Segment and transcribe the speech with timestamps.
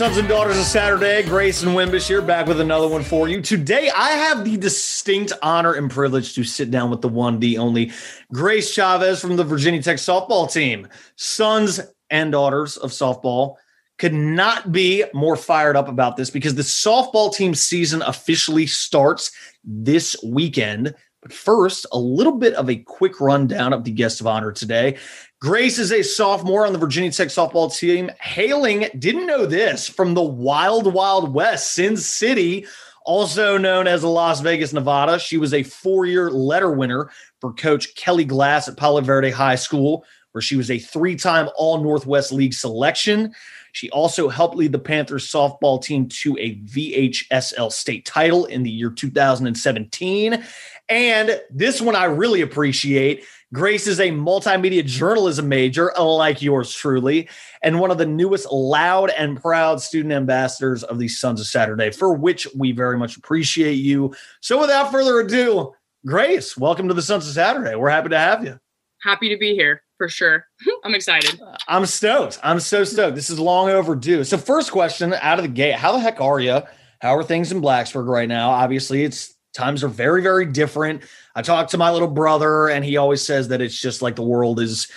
[0.00, 1.22] Sons and daughters of Saturday?
[1.22, 3.42] Grace and Wimbish here, back with another one for you.
[3.42, 7.58] Today, I have the distinct honor and privilege to sit down with the one, the
[7.58, 7.92] only
[8.32, 10.88] Grace Chavez from the Virginia Tech softball team.
[11.16, 13.56] Sons and daughters of softball
[13.98, 19.30] could not be more fired up about this because the softball team season officially starts
[19.64, 20.94] this weekend.
[21.20, 24.96] But first, a little bit of a quick rundown of the guest of honor today.
[25.40, 30.12] Grace is a sophomore on the Virginia Tech softball team, hailing, didn't know this, from
[30.12, 32.66] the Wild Wild West, Sin City,
[33.06, 35.18] also known as Las Vegas, Nevada.
[35.18, 37.10] She was a four year letter winner
[37.40, 41.48] for Coach Kelly Glass at Palo Verde High School, where she was a three time
[41.56, 43.34] All Northwest League selection.
[43.72, 48.70] She also helped lead the Panthers softball team to a VHSL state title in the
[48.70, 50.44] year 2017.
[50.90, 53.24] And this one I really appreciate.
[53.52, 57.28] Grace is a multimedia journalism major, like yours truly,
[57.64, 61.90] and one of the newest loud and proud student ambassadors of the Sons of Saturday,
[61.90, 64.14] for which we very much appreciate you.
[64.40, 65.72] So, without further ado,
[66.06, 67.74] Grace, welcome to the Sons of Saturday.
[67.74, 68.60] We're happy to have you.
[69.02, 70.46] Happy to be here for sure.
[70.84, 71.40] I'm excited.
[71.40, 72.38] Uh, I'm stoked.
[72.44, 73.16] I'm so stoked.
[73.16, 74.22] This is long overdue.
[74.22, 76.62] So, first question out of the gate How the heck are you?
[77.00, 78.50] How are things in Blacksburg right now?
[78.50, 81.02] Obviously, it's times are very, very different.
[81.34, 84.22] I talked to my little brother, and he always says that it's just like the
[84.22, 84.90] world is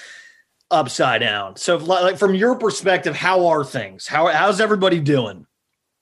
[0.72, 1.56] upside down.
[1.56, 4.08] So, like from your perspective, how are things?
[4.08, 5.46] How how's everybody doing?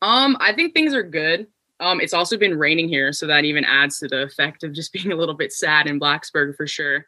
[0.01, 1.47] Um, I think things are good.
[1.79, 4.93] Um, it's also been raining here, so that even adds to the effect of just
[4.93, 7.05] being a little bit sad in Blacksburg for sure.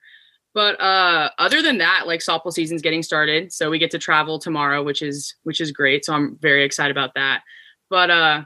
[0.54, 4.38] But uh, other than that, like softball season's getting started, so we get to travel
[4.38, 6.06] tomorrow, which is which is great.
[6.06, 7.42] So I'm very excited about that.
[7.90, 8.44] But uh,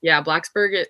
[0.00, 0.86] yeah, Blacksburg,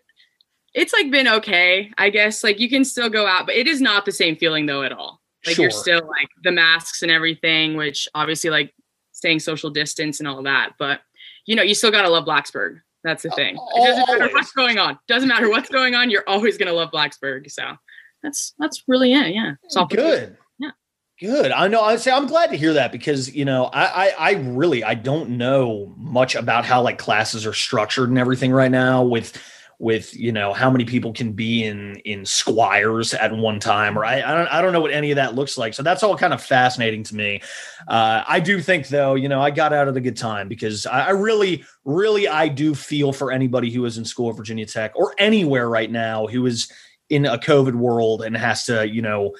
[0.74, 2.44] it's like been okay, I guess.
[2.44, 4.92] Like you can still go out, but it is not the same feeling though at
[4.92, 5.20] all.
[5.46, 5.64] Like sure.
[5.64, 8.74] you're still like the masks and everything, which obviously like
[9.12, 10.72] staying social distance and all that.
[10.78, 11.00] But
[11.46, 12.80] you know, you still gotta love Blacksburg.
[13.02, 13.56] That's the uh, thing.
[13.56, 14.98] It doesn't matter what's going on.
[15.08, 16.10] Doesn't matter what's going on.
[16.10, 17.50] You're always gonna love Blacksburg.
[17.50, 17.76] So
[18.22, 19.34] that's that's really it.
[19.34, 19.54] Yeah.
[19.68, 20.36] So good.
[20.58, 20.70] Yeah.
[21.18, 21.50] Good.
[21.52, 21.82] I know.
[21.82, 24.94] I say I'm glad to hear that because you know I, I I really I
[24.94, 29.36] don't know much about how like classes are structured and everything right now with
[29.80, 34.04] with you know how many people can be in in squires at one time or
[34.04, 36.18] I, I don't I don't know what any of that looks like so that's all
[36.18, 37.40] kind of fascinating to me
[37.88, 40.84] uh, I do think though you know I got out of the good time because
[40.84, 44.66] I, I really really I do feel for anybody who is in school at Virginia
[44.66, 46.70] Tech or anywhere right now who is
[47.08, 49.34] in a COVID world and has to you know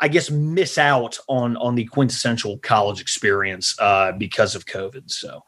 [0.00, 5.44] I guess miss out on on the quintessential college experience uh, because of COVID so.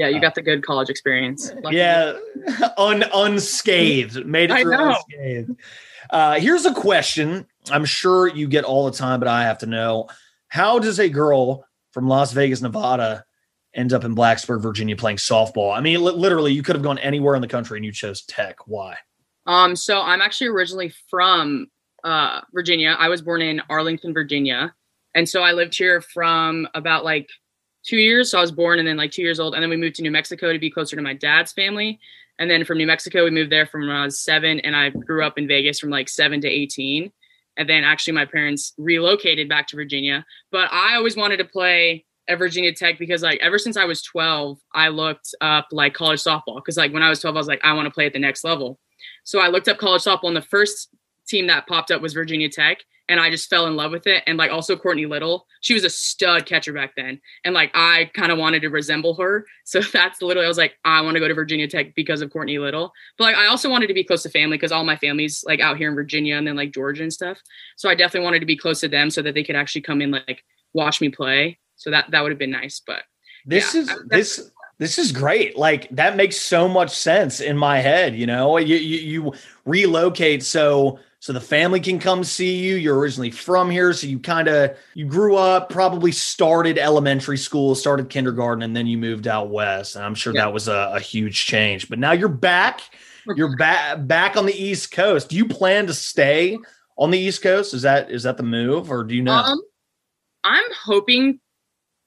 [0.00, 1.52] Yeah, you uh, got the good college experience.
[1.62, 1.76] Lucky.
[1.76, 2.18] Yeah,
[2.78, 4.24] un, unscathed.
[4.24, 5.54] Made it through unscathed.
[6.08, 9.66] Uh, here's a question I'm sure you get all the time, but I have to
[9.66, 10.08] know:
[10.48, 13.26] How does a girl from Las Vegas, Nevada,
[13.74, 15.76] end up in Blacksburg, Virginia, playing softball?
[15.76, 18.66] I mean, literally, you could have gone anywhere in the country and you chose Tech.
[18.66, 18.96] Why?
[19.44, 21.66] Um, so I'm actually originally from
[22.04, 22.96] uh, Virginia.
[22.98, 24.74] I was born in Arlington, Virginia,
[25.14, 27.28] and so I lived here from about like
[27.84, 28.30] two years.
[28.30, 29.54] So I was born and then like two years old.
[29.54, 31.98] And then we moved to New Mexico to be closer to my dad's family.
[32.38, 34.60] And then from New Mexico, we moved there from when I was seven.
[34.60, 37.12] And I grew up in Vegas from like seven to 18.
[37.56, 40.24] And then actually my parents relocated back to Virginia.
[40.50, 44.02] But I always wanted to play at Virginia Tech because like ever since I was
[44.02, 46.62] 12, I looked up like college softball.
[46.64, 48.18] Cause like when I was 12, I was like, I want to play at the
[48.18, 48.78] next level.
[49.24, 50.88] So I looked up college softball and the first
[51.26, 52.78] team that popped up was Virginia Tech
[53.10, 54.22] and I just fell in love with it.
[54.26, 57.20] And like also Courtney Little, she was a stud catcher back then.
[57.44, 59.44] And like I kind of wanted to resemble her.
[59.64, 62.32] So that's literally I was like, I want to go to Virginia Tech because of
[62.32, 62.92] Courtney Little.
[63.18, 65.60] But like I also wanted to be close to family because all my family's like
[65.60, 67.38] out here in Virginia and then like Georgia and stuff.
[67.76, 70.00] So I definitely wanted to be close to them so that they could actually come
[70.00, 71.58] in like watch me play.
[71.74, 72.80] So that that would have been nice.
[72.86, 73.02] But
[73.44, 75.58] this yeah, is this this is great.
[75.58, 78.14] Like that makes so much sense in my head.
[78.14, 79.32] You know, you you, you
[79.64, 82.76] relocate so so the family can come see you.
[82.76, 87.74] You're originally from here so you kind of you grew up probably started elementary school
[87.74, 90.42] started kindergarten and then you moved out west and i'm sure yeah.
[90.42, 91.88] that was a, a, huge change.
[91.88, 92.80] But now you're back.
[93.36, 94.06] You're back.
[94.06, 95.28] back on the east coast.
[95.28, 96.58] Do you plan to stay
[96.96, 97.74] on the east coast?
[97.74, 99.32] Is that is that the move or do you know?
[99.32, 99.60] Um,
[100.44, 101.38] i'm hoping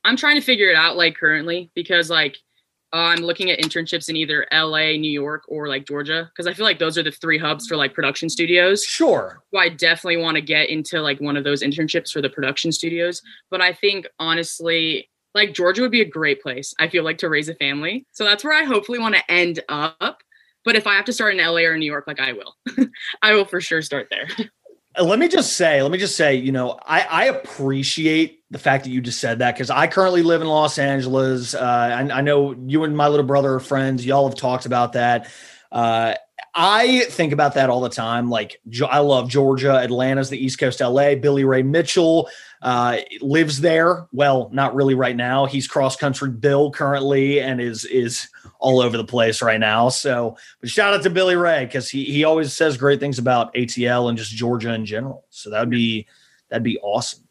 [0.04, 2.38] i'm trying to figure it out like currently because like
[2.94, 6.66] I'm looking at internships in either LA, New York, or like Georgia because I feel
[6.66, 8.84] like those are the three hubs for like production studios.
[8.84, 9.42] Sure.
[9.51, 12.72] So I definitely want to get into like one of those internships for the production
[12.72, 13.22] studios.
[13.50, 16.74] But I think honestly, like Georgia would be a great place.
[16.80, 18.06] I feel like to raise a family.
[18.12, 20.19] So that's where I hopefully want to end up.
[20.63, 22.56] But if I have to start in LA or New York, like I will,
[23.22, 24.28] I will for sure start there.
[24.98, 28.59] Uh, let me just say, let me just say, you know, I, I appreciate the
[28.59, 31.55] fact that you just said that because I currently live in Los Angeles.
[31.55, 34.05] Uh, I, I, know you and my little brother are friends.
[34.05, 35.27] Y'all have talked about that.
[35.71, 36.13] Uh,
[36.53, 38.29] I think about that all the time.
[38.29, 41.15] Like I love Georgia, Atlanta's the East Coast LA.
[41.15, 42.29] Billy Ray Mitchell
[42.61, 44.07] uh, lives there.
[44.11, 45.47] Well, not really right now.
[45.47, 48.29] He's cross country Bill currently and is is
[48.59, 49.89] all over the place right now.
[49.89, 53.51] So, but shout out to Billy Ray because he he always says great things about
[53.56, 55.25] ATL and just Georgia in general.
[55.31, 56.06] So that'd be
[56.49, 57.22] that'd be awesome.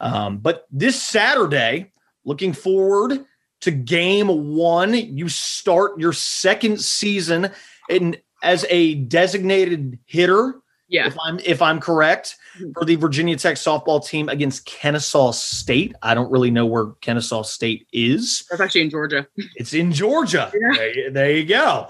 [0.00, 1.92] Um, but this Saturday,
[2.24, 3.24] looking forward
[3.60, 4.94] to game one.
[4.94, 7.50] You start your second season
[7.88, 10.54] in as a designated hitter.
[10.88, 11.06] Yeah.
[11.06, 12.72] If I'm if I'm correct, mm-hmm.
[12.72, 15.94] for the Virginia Tech softball team against Kennesaw State.
[16.02, 18.44] I don't really know where Kennesaw State is.
[18.50, 19.26] That's actually in Georgia.
[19.56, 20.50] It's in Georgia.
[20.52, 20.76] Yeah.
[20.76, 21.88] There, there you go.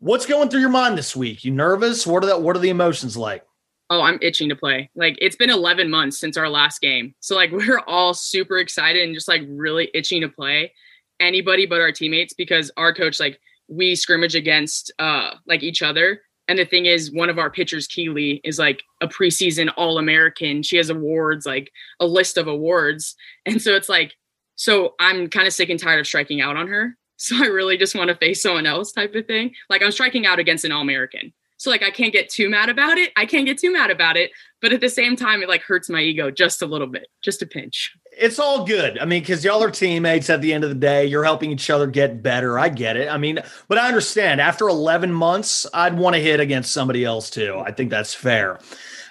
[0.00, 1.44] What's going through your mind this week?
[1.44, 2.06] You nervous?
[2.06, 3.44] What are the what are the emotions like?
[3.90, 4.88] Oh, I'm itching to play.
[4.94, 7.14] Like it's been 11 months since our last game.
[7.20, 10.72] So like we're all super excited and just like really itching to play
[11.18, 13.38] anybody but our teammates because our coach like
[13.68, 16.22] we scrimmage against uh like each other.
[16.48, 20.64] And the thing is one of our pitchers Keely is like a preseason all-American.
[20.64, 21.70] She has awards like
[22.00, 23.14] a list of awards.
[23.46, 24.14] And so it's like
[24.56, 26.96] so I'm kind of sick and tired of striking out on her.
[27.22, 29.52] So I really just want to face someone else type of thing.
[29.68, 31.34] Like I'm striking out against an all-American.
[31.60, 33.12] So like I can't get too mad about it.
[33.16, 34.30] I can't get too mad about it,
[34.62, 37.42] but at the same time it like hurts my ego just a little bit, just
[37.42, 37.94] a pinch.
[38.18, 38.98] It's all good.
[38.98, 41.04] I mean, because y'all are teammates at the end of the day.
[41.04, 42.58] You're helping each other get better.
[42.58, 43.10] I get it.
[43.10, 47.28] I mean, but I understand after 11 months, I'd want to hit against somebody else
[47.28, 47.58] too.
[47.62, 48.58] I think that's fair.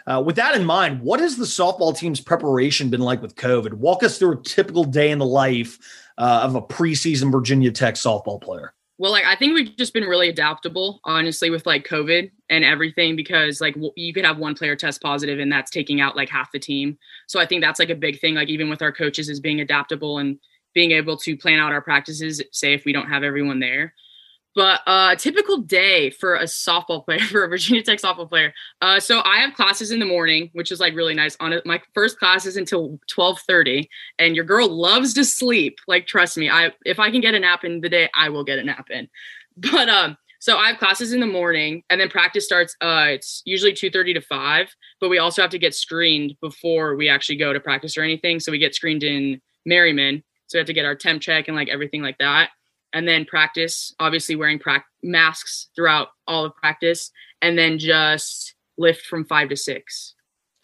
[0.07, 3.74] Uh, with that in mind, what has the softball team's preparation been like with COVID?
[3.74, 5.78] Walk us through a typical day in the life
[6.18, 8.74] uh, of a preseason Virginia Tech softball player.
[9.00, 13.16] Well, like I think we've just been really adaptable, honestly, with like COVID and everything,
[13.16, 16.30] because like w- you could have one player test positive and that's taking out like
[16.30, 16.98] half the team.
[17.28, 18.36] So I think that's like a big thing.
[18.36, 20.38] Like even with our coaches, is being adaptable and
[20.75, 22.44] being able to plan out our practices.
[22.51, 23.94] Say if we don't have everyone there,
[24.60, 28.54] but uh, typical day for a softball player, for a Virginia Tech softball player.
[28.82, 31.38] Uh, so I have classes in the morning, which is like really nice.
[31.40, 35.80] On my first class is until twelve thirty, and your girl loves to sleep.
[35.88, 38.44] Like trust me, I if I can get a nap in the day, I will
[38.44, 39.08] get a nap in.
[39.72, 42.76] But um, so I have classes in the morning, and then practice starts.
[42.82, 46.98] Uh, it's usually two thirty to five, but we also have to get screened before
[46.98, 48.42] we actually go to practice or anything.
[48.42, 51.56] So we get screened in Merryman, so we have to get our temp check and
[51.56, 52.50] like everything like that
[52.94, 59.06] and then practice, obviously wearing pra- masks throughout all of practice, and then just lift
[59.06, 60.15] from five to six.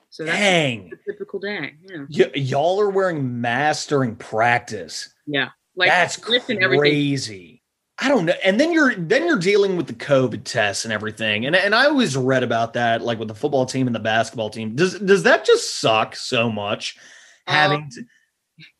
[0.09, 0.91] So that's Dang.
[0.93, 1.73] a typical day.
[2.09, 2.27] Yeah.
[2.33, 5.13] Y- y'all are wearing masks during practice.
[5.27, 5.49] Yeah.
[5.75, 7.61] Like that's crazy.
[7.99, 8.33] I don't know.
[8.43, 11.45] And then you're then you're dealing with the COVID tests and everything.
[11.45, 14.49] And and I always read about that, like with the football team and the basketball
[14.49, 14.75] team.
[14.75, 16.97] Does does that just suck so much?
[17.47, 18.03] Having um, to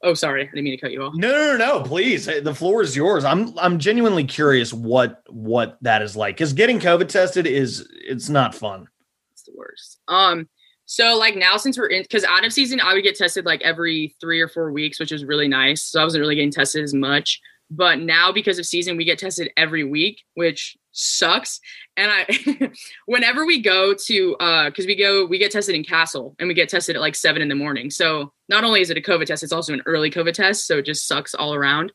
[0.04, 1.14] Oh, sorry, I didn't mean to cut you off.
[1.16, 2.26] No, no, no, please.
[2.26, 3.26] The floor is yours.
[3.26, 8.30] I'm I'm genuinely curious what what that is like because getting COVID tested is it's
[8.30, 8.88] not fun.
[9.34, 10.00] It's the worst.
[10.08, 10.48] Um,
[10.86, 13.62] so like now since we're in because out of season, I would get tested like
[13.64, 15.84] every three or four weeks, which was really nice.
[15.84, 17.42] So I wasn't really getting tested as much.
[17.70, 21.60] But now because of season, we get tested every week, which sucks.
[21.98, 22.72] And I,
[23.06, 26.54] whenever we go to, uh, cause we go, we get tested in Cassell and we
[26.54, 27.90] get tested at like seven in the morning.
[27.90, 30.66] So not only is it a COVID test, it's also an early COVID test.
[30.66, 31.92] So it just sucks all around.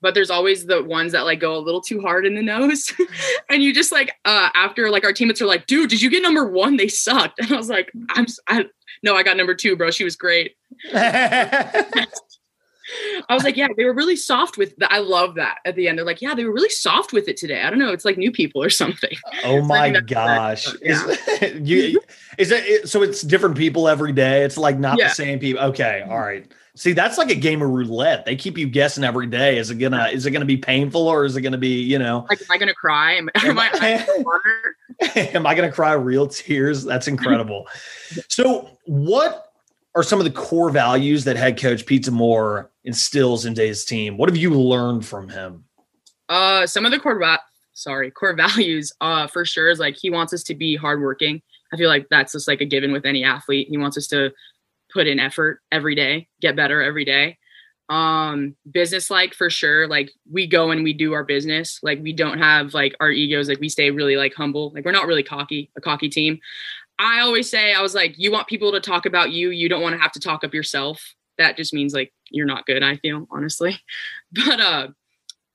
[0.00, 2.92] But there's always the ones that like go a little too hard in the nose.
[3.48, 6.22] and you just like, uh, after like our teammates are like, dude, did you get
[6.22, 6.76] number one?
[6.76, 7.40] They sucked.
[7.42, 8.66] And I was like, I'm, I,
[9.02, 9.90] no, I got number two, bro.
[9.90, 10.56] She was great.
[13.28, 14.92] I was like, yeah, they were really soft with that.
[14.92, 15.98] I love that at the end.
[15.98, 17.62] They're like, yeah, they were really soft with it today.
[17.62, 17.92] I don't know.
[17.92, 19.16] It's like new people or something.
[19.44, 20.68] Oh my gosh.
[20.80, 21.16] yeah.
[21.40, 22.00] Is, you,
[22.38, 24.44] is it, so it's different people every day.
[24.44, 25.08] It's like not yeah.
[25.08, 25.62] the same people.
[25.64, 26.00] Okay.
[26.02, 26.12] Mm-hmm.
[26.12, 26.52] All right.
[26.74, 28.24] See, that's like a game of roulette.
[28.24, 29.58] They keep you guessing every day.
[29.58, 32.26] Is it gonna is it gonna be painful or is it gonna be, you know
[32.30, 33.14] like am I gonna cry?
[33.14, 34.06] Am, am, I,
[35.16, 36.82] am I gonna cry real tears?
[36.82, 37.66] That's incredible.
[38.28, 39.52] so what
[39.94, 44.16] are some of the core values that head coach Pete D'Amour instills into his team?
[44.16, 45.64] What have you learned from him?
[46.28, 47.40] Uh, some of the core, va-
[47.72, 51.42] sorry, core values, uh, for sure is like he wants us to be hardworking.
[51.72, 53.68] I feel like that's just like a given with any athlete.
[53.70, 54.32] He wants us to
[54.92, 57.38] put in effort every day, get better every day.
[57.88, 59.86] Um, business like for sure.
[59.86, 61.78] Like we go and we do our business.
[61.82, 63.48] Like we don't have like our egos.
[63.48, 64.72] Like we stay really like humble.
[64.74, 66.38] Like we're not really cocky, a cocky team.
[66.98, 69.50] I always say, I was like, you want people to talk about you.
[69.50, 71.14] You don't want to have to talk up yourself.
[71.38, 72.82] That just means like you're not good.
[72.82, 73.78] I feel honestly,
[74.32, 74.88] but uh,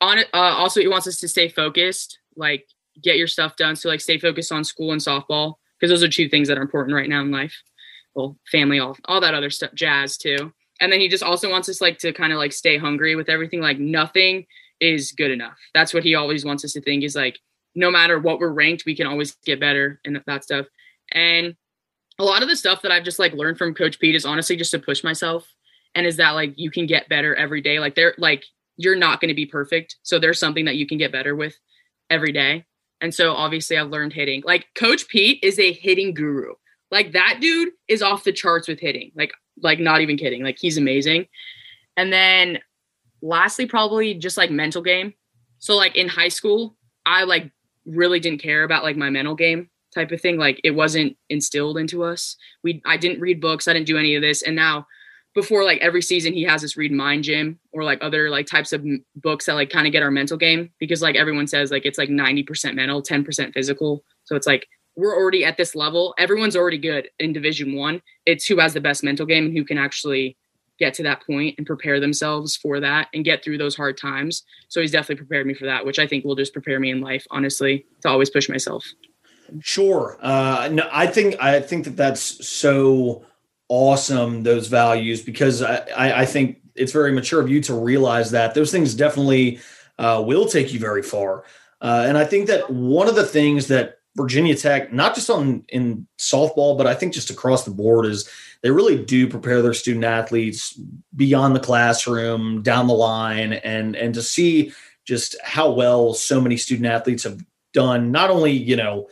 [0.02, 0.20] on.
[0.20, 2.66] Uh, also, he wants us to stay focused, like
[3.02, 3.76] get your stuff done.
[3.76, 6.64] So like stay focused on school and softball because those are two things that are
[6.64, 7.56] important right now in life.
[8.16, 10.52] Well, family, all all that other stuff, jazz too.
[10.82, 13.30] and then he just also wants us like to kind of like stay hungry with
[13.30, 13.62] everything.
[13.62, 14.46] Like nothing
[14.80, 15.58] is good enough.
[15.74, 17.40] That's what he always wants us to think is like
[17.76, 20.66] no matter what we're ranked, we can always get better and that stuff.
[21.12, 21.56] And
[22.20, 24.56] a lot of the stuff that I've just like learned from Coach Pete is honestly
[24.56, 25.48] just to push myself
[25.98, 27.80] and is that like you can get better every day.
[27.80, 28.46] Like they're like
[28.78, 29.96] you're not going to be perfect.
[30.04, 31.56] So there's something that you can get better with
[32.12, 32.66] every day.
[33.02, 34.44] And so obviously I've learned hitting.
[34.46, 36.54] Like Coach Pete is a hitting guru.
[36.92, 39.12] Like that dude is off the charts with hitting.
[39.16, 39.32] Like
[39.64, 40.44] like not even kidding.
[40.44, 41.26] Like he's amazing.
[41.98, 42.60] And then
[43.24, 45.16] lastly probably just like mental game.
[45.58, 46.78] So like in high school,
[47.08, 47.52] I like
[47.88, 50.38] really didn't care about like my mental game type of thing.
[50.38, 52.38] Like it wasn't instilled into us.
[52.64, 54.44] We I didn't read books, I didn't do any of this.
[54.44, 54.86] And now
[55.38, 58.74] before like every season he has us read mind gym or like other like types
[58.74, 61.70] of m- books that like kind of get our mental game because like everyone says
[61.70, 64.04] like it's like 90% mental 10% physical.
[64.24, 66.16] So it's like we're already at this level.
[66.18, 68.02] Everyone's already good in division one.
[68.26, 70.36] It's who has the best mental game and who can actually
[70.80, 74.42] get to that point and prepare themselves for that and get through those hard times.
[74.70, 77.00] So he's definitely prepared me for that which i think will just prepare me in
[77.00, 78.84] life honestly to always push myself.
[79.62, 80.18] Sure.
[80.20, 83.24] Uh no i think i think that that's so
[83.70, 88.54] awesome those values because I, I, think it's very mature of you to realize that
[88.54, 89.60] those things definitely
[90.00, 91.44] uh, will take you very far.
[91.82, 95.64] Uh, and I think that one of the things that Virginia Tech, not just on
[95.70, 98.28] in softball, but I think just across the board, is
[98.64, 100.80] they really do prepare their student athletes
[101.16, 104.74] beyond the classroom, down the line, and and to see
[105.06, 107.40] just how well so many student athletes have
[107.74, 109.08] done, not only you know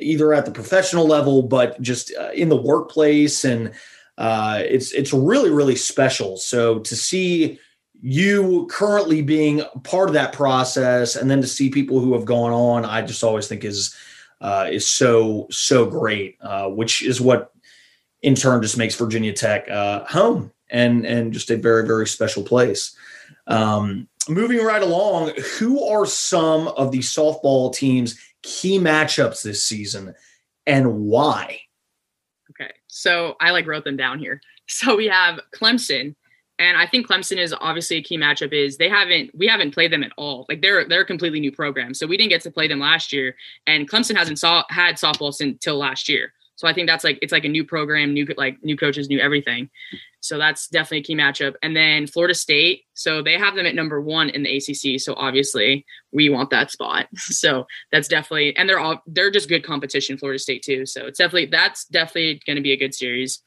[0.00, 3.44] either at the professional level, but just uh, in the workplace.
[3.44, 3.72] And
[4.18, 6.36] uh, it's it's really really special.
[6.36, 7.58] So to see
[8.02, 12.52] you currently being part of that process, and then to see people who have gone
[12.52, 13.94] on, I just always think is
[14.40, 16.36] uh, is so so great.
[16.40, 17.52] Uh, which is what
[18.22, 22.42] in turn just makes Virginia Tech uh, home and and just a very very special
[22.42, 22.94] place.
[23.46, 30.14] Um, moving right along, who are some of the softball teams key matchups this season
[30.66, 31.60] and why?
[32.50, 32.72] Okay.
[32.86, 34.40] So I like wrote them down here.
[34.72, 36.14] So we have Clemson,
[36.60, 38.52] and I think Clemson is obviously a key matchup.
[38.52, 40.46] Is they haven't we haven't played them at all.
[40.48, 43.12] Like they're they're a completely new program, so we didn't get to play them last
[43.12, 43.34] year,
[43.66, 46.32] and Clemson hasn't saw had softball since till last year.
[46.60, 49.18] So I think that's like it's like a new program, new like new coaches, new
[49.18, 49.70] everything.
[50.20, 51.54] So that's definitely a key matchup.
[51.62, 55.00] And then Florida State, so they have them at number one in the ACC.
[55.00, 57.06] So obviously we want that spot.
[57.16, 60.18] So that's definitely, and they're all they're just good competition.
[60.18, 60.84] Florida State too.
[60.84, 63.42] So it's definitely that's definitely going to be a good series.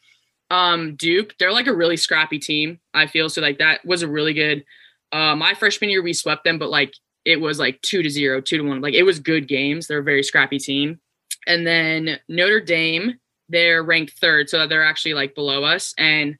[0.50, 2.80] Um, Duke, they're like a really scrappy team.
[2.96, 4.66] I feel so like that was a really good.
[5.12, 8.42] Uh, my freshman year we swept them, but like it was like two to zero,
[8.42, 8.82] two to one.
[8.82, 9.86] Like it was good games.
[9.86, 11.00] They're a very scrappy team.
[11.48, 13.16] And then Notre Dame,
[13.50, 15.94] they're ranked third, so they're actually like below us.
[15.98, 16.38] And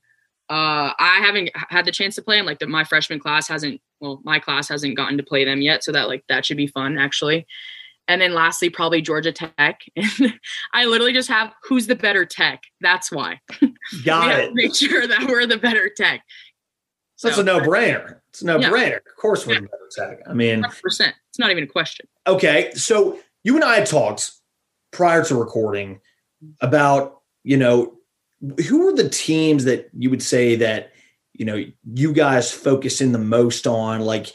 [0.50, 2.46] uh, I haven't had the chance to play them.
[2.46, 5.84] Like the, my freshman class hasn't, well, my class hasn't gotten to play them yet.
[5.84, 7.48] So that like that should be fun actually.
[8.08, 9.82] And then lastly, probably Georgia Tech.
[9.96, 10.34] And
[10.74, 12.64] I literally just have who's the better tech.
[12.82, 13.40] That's why.
[14.06, 14.54] Got it.
[14.54, 16.22] make sure that we're the better tech.
[17.16, 18.20] So that's a no brainer.
[18.32, 18.90] It's a no brainer.
[18.90, 18.96] Yeah.
[18.98, 19.62] Of course, we're yeah.
[19.62, 20.28] the better tech.
[20.28, 21.14] I mean, 100%.
[21.30, 22.08] It's not even a question.
[22.28, 22.72] Okay.
[22.74, 24.32] So you and I talked
[24.94, 26.00] prior to recording
[26.62, 27.98] about, you know,
[28.68, 30.92] who are the teams that you would say that,
[31.34, 34.02] you know, you guys focus in the most on?
[34.02, 34.28] Like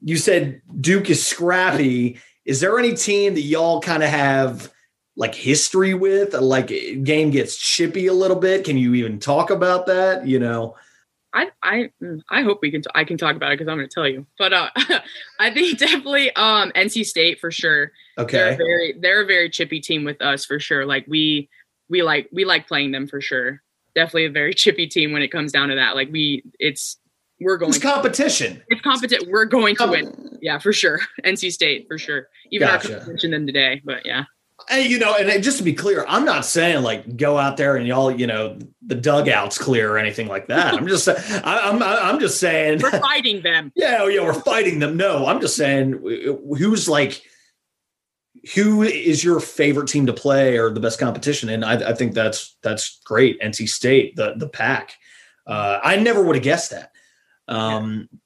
[0.00, 2.18] you said, Duke is scrappy.
[2.44, 4.72] Is there any team that y'all kind of have
[5.16, 6.34] like history with?
[6.34, 8.64] Like game gets chippy a little bit.
[8.64, 10.26] Can you even talk about that?
[10.26, 10.76] You know?
[11.34, 13.76] I I mm, I hope we can t- I can talk about it because I'm
[13.76, 14.26] going to tell you.
[14.38, 14.70] But uh,
[15.40, 17.92] I think definitely um, NC State for sure.
[18.16, 20.86] Okay, they're very they're a very chippy team with us for sure.
[20.86, 21.48] Like we
[21.88, 23.62] we like we like playing them for sure.
[23.94, 25.94] Definitely a very chippy team when it comes down to that.
[25.94, 26.98] Like we it's
[27.40, 28.62] we're going it's competition.
[28.68, 29.28] It's competent.
[29.28, 30.38] We're going to win.
[30.40, 30.98] Yeah, for sure.
[31.24, 32.28] NC State for sure.
[32.50, 32.94] Even gotcha.
[32.94, 34.24] our competition them today, but yeah.
[34.70, 37.76] And you know, and just to be clear, I'm not saying like go out there
[37.76, 40.74] and y'all, you know, the dugouts clear or anything like that.
[40.74, 43.72] I'm just, I, I'm, I'm just saying we're fighting them.
[43.76, 44.96] Yeah, yeah, we're fighting them.
[44.96, 45.92] No, I'm just saying
[46.58, 47.22] who's like,
[48.54, 51.48] who is your favorite team to play or the best competition?
[51.48, 53.40] And I, I think that's that's great.
[53.40, 54.96] NC State, the the pack.
[55.46, 56.92] Uh, I never would have guessed that.
[57.46, 58.18] Um, yeah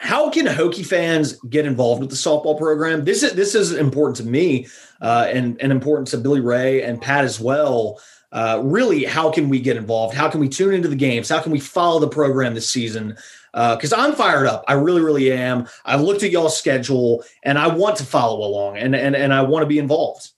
[0.00, 3.04] how can Hokie fans get involved with the softball program?
[3.04, 4.66] This is this is important to me
[5.02, 8.00] uh, and and important to Billy Ray and Pat as well.
[8.32, 10.14] Uh, really, how can we get involved?
[10.14, 11.28] How can we tune into the games?
[11.28, 13.14] How can we follow the program this season?
[13.52, 14.64] Because uh, I'm fired up.
[14.68, 15.68] I really, really am.
[15.84, 19.42] I looked at y'all's schedule and I want to follow along and and and I
[19.42, 20.30] want to be involved.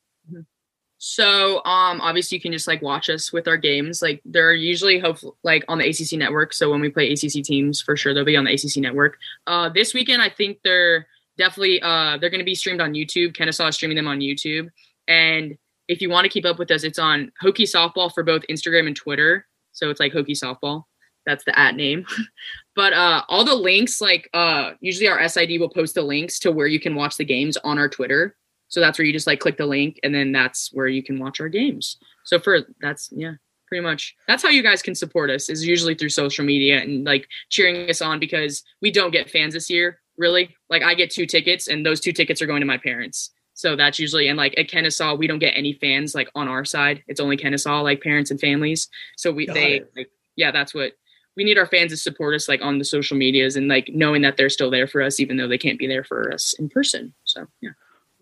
[1.05, 4.03] So um obviously you can just like watch us with our games.
[4.03, 6.53] Like they're usually hopefully like on the ACC network.
[6.53, 9.19] So when we play ACC teams, for sure they'll be on the ACC network.
[9.49, 13.35] Uh this weekend I think they're definitely uh they're going to be streamed on YouTube.
[13.35, 14.69] Kennesaw is streaming them on YouTube.
[15.09, 18.43] And if you want to keep up with us, it's on Hokie Softball for both
[18.49, 19.49] Instagram and Twitter.
[19.73, 20.85] So it's like Hokie Softball.
[21.27, 22.07] That's the at name.
[22.77, 26.53] but uh all the links like uh usually our SID will post the links to
[26.53, 28.37] where you can watch the games on our Twitter.
[28.73, 31.19] So that's where you just like click the link and then that's where you can
[31.19, 31.99] watch our games.
[32.25, 33.35] So for that's yeah,
[33.69, 37.05] pretty much that's how you guys can support us is usually through social media and
[37.05, 40.57] like cheering us on because we don't get fans this year, really.
[40.71, 43.31] Like I get two tickets and those two tickets are going to my parents.
[43.53, 46.65] So that's usually and like at Kennesaw, we don't get any fans like on our
[46.65, 47.03] side.
[47.09, 48.89] It's only Kennesaw, like parents and families.
[49.19, 49.93] So we Got they it.
[49.95, 50.93] like yeah, that's what
[51.37, 54.23] we need our fans to support us like on the social medias and like knowing
[54.23, 56.71] that they're still there for us even though they can't be there for us in
[56.71, 57.13] person.
[57.25, 57.73] So yeah.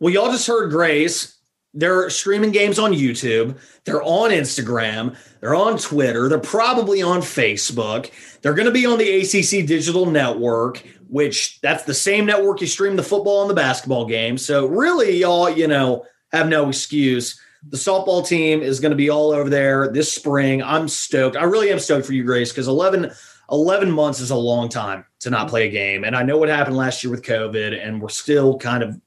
[0.00, 1.36] Well, y'all just heard Grace.
[1.74, 3.58] They're streaming games on YouTube.
[3.84, 5.14] They're on Instagram.
[5.40, 6.26] They're on Twitter.
[6.26, 8.10] They're probably on Facebook.
[8.40, 12.66] They're going to be on the ACC Digital Network, which that's the same network you
[12.66, 14.44] stream the football and the basketball games.
[14.44, 17.38] So really, y'all, you know, have no excuse.
[17.68, 20.62] The softball team is going to be all over there this spring.
[20.62, 21.36] I'm stoked.
[21.36, 23.12] I really am stoked for you, Grace, because 11,
[23.50, 25.50] 11 months is a long time to not mm-hmm.
[25.50, 26.04] play a game.
[26.04, 28.98] And I know what happened last year with COVID, and we're still kind of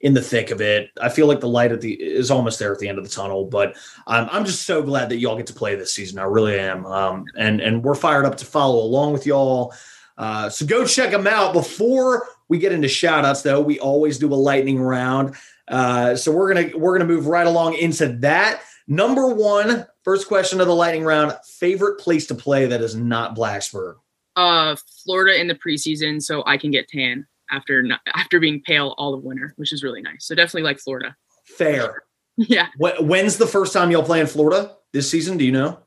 [0.00, 0.90] in the thick of it.
[1.00, 3.10] I feel like the light at the is almost there at the end of the
[3.10, 3.76] tunnel, but
[4.06, 6.18] I'm I'm just so glad that y'all get to play this season.
[6.18, 9.74] I really am, um, and and we're fired up to follow along with y'all.
[10.16, 11.52] Uh, so go check them out.
[11.52, 15.34] Before we get into shout outs, though, we always do a lightning round.
[15.68, 18.62] Uh, so we're gonna we're gonna move right along into that.
[18.88, 23.36] Number one, first question of the lightning round: favorite place to play that is not
[23.36, 23.96] Blacksburg.
[24.36, 28.94] Uh Florida in the preseason so I can get tan after not, after being pale
[28.98, 30.26] all of winter, which is really nice.
[30.26, 31.16] So definitely like Florida.
[31.44, 32.02] Fair.
[32.36, 32.68] Yeah.
[32.78, 35.36] When's the first time y'all play in Florida this season?
[35.36, 35.80] Do you know?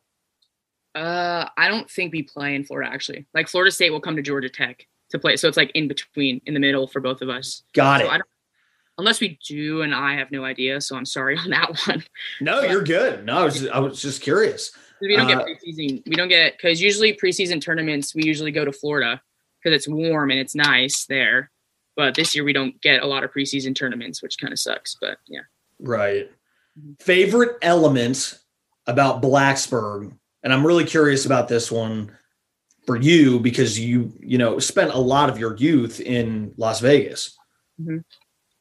[0.93, 3.26] Uh I don't think we play in Florida actually.
[3.34, 5.36] Like Florida State will come to Georgia Tech to play.
[5.38, 7.63] So it's like in between, in the middle for both of us.
[7.73, 8.10] Got So it.
[8.12, 8.28] I don't
[8.99, 12.04] unless we do and I have no idea, so I'm sorry on that one.
[12.39, 13.26] No, you're good.
[13.26, 14.71] No, I was I was just curious.
[15.02, 16.04] We don't Uh, get preseason.
[16.06, 19.19] We don't get because usually preseason tournaments we usually go to Florida
[19.63, 21.49] because it's warm and it's nice there.
[21.96, 24.96] But this year we don't get a lot of preseason tournaments, which kind of sucks.
[25.00, 25.42] But yeah,
[25.80, 26.32] Right.
[26.80, 27.02] Mhm.
[27.02, 28.40] Favorite element
[28.88, 30.12] about Blacksburg,
[30.44, 32.12] and I'm really curious about this one
[32.86, 37.38] for you because you you know spent a lot of your youth in Las Vegas.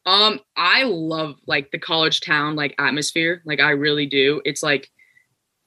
[0.05, 3.41] um, I love like the college town like atmosphere.
[3.45, 4.41] Like I really do.
[4.45, 4.89] It's like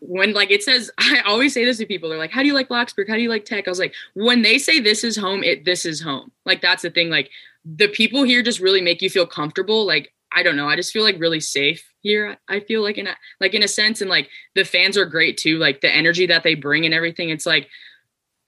[0.01, 2.09] when like it says I always say this to people.
[2.09, 3.09] They're like, "How do you like Blacksburg?
[3.09, 5.65] How do you like Tech?" I was like, when they say this is home, it
[5.65, 6.33] this is home.
[6.45, 7.09] Like that's the thing.
[7.11, 7.31] Like
[7.75, 9.85] the people here just really make you feel comfortable.
[9.85, 10.69] Like I don't know.
[10.69, 12.37] I just feel like really safe here.
[12.49, 15.37] I feel like in a like in a sense, and like the fans are great
[15.37, 15.59] too.
[15.59, 17.31] Like the energy that they bring and everything.
[17.31, 17.69] It's like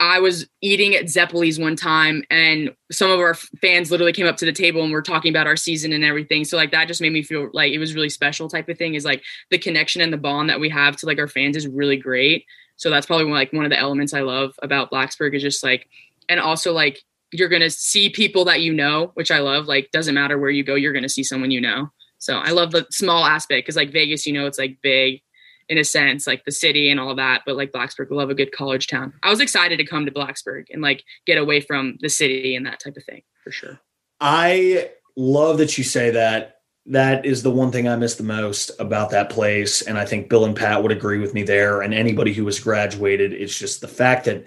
[0.00, 4.36] I was eating at Zeppoli's one time, and some of our fans literally came up
[4.36, 6.44] to the table and were talking about our season and everything.
[6.44, 8.94] So like that just made me feel like it was really special type of thing.
[8.94, 11.66] Is like the connection and the bond that we have to like our fans is
[11.66, 12.44] really great.
[12.76, 15.88] So that's probably like one of the elements I love about Blacksburg is just like,
[16.28, 19.66] and also like you're gonna see people that you know, which I love.
[19.66, 21.90] Like doesn't matter where you go, you're gonna see someone you know.
[22.18, 25.22] So I love the small aspect because like Vegas, you know, it's like big
[25.68, 27.42] in a sense, like the city and all that.
[27.46, 29.12] But like Blacksburg, we love a good college town.
[29.22, 32.66] I was excited to come to Blacksburg and like get away from the city and
[32.66, 33.78] that type of thing for sure.
[34.20, 36.54] I love that you say that.
[36.86, 39.82] That is the one thing I miss the most about that place.
[39.82, 41.82] And I think Bill and Pat would agree with me there.
[41.82, 44.46] And anybody who has graduated, it's just the fact that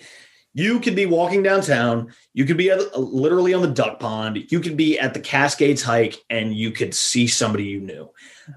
[0.53, 4.59] you could be walking downtown, you could be at, literally on the duck pond, you
[4.59, 8.09] could be at the Cascades hike, and you could see somebody you knew.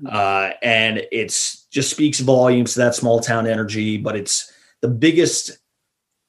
[0.02, 0.12] Mhm.
[0.12, 5.58] Uh, and it's just speaks volumes to that small town energy, but it's the biggest,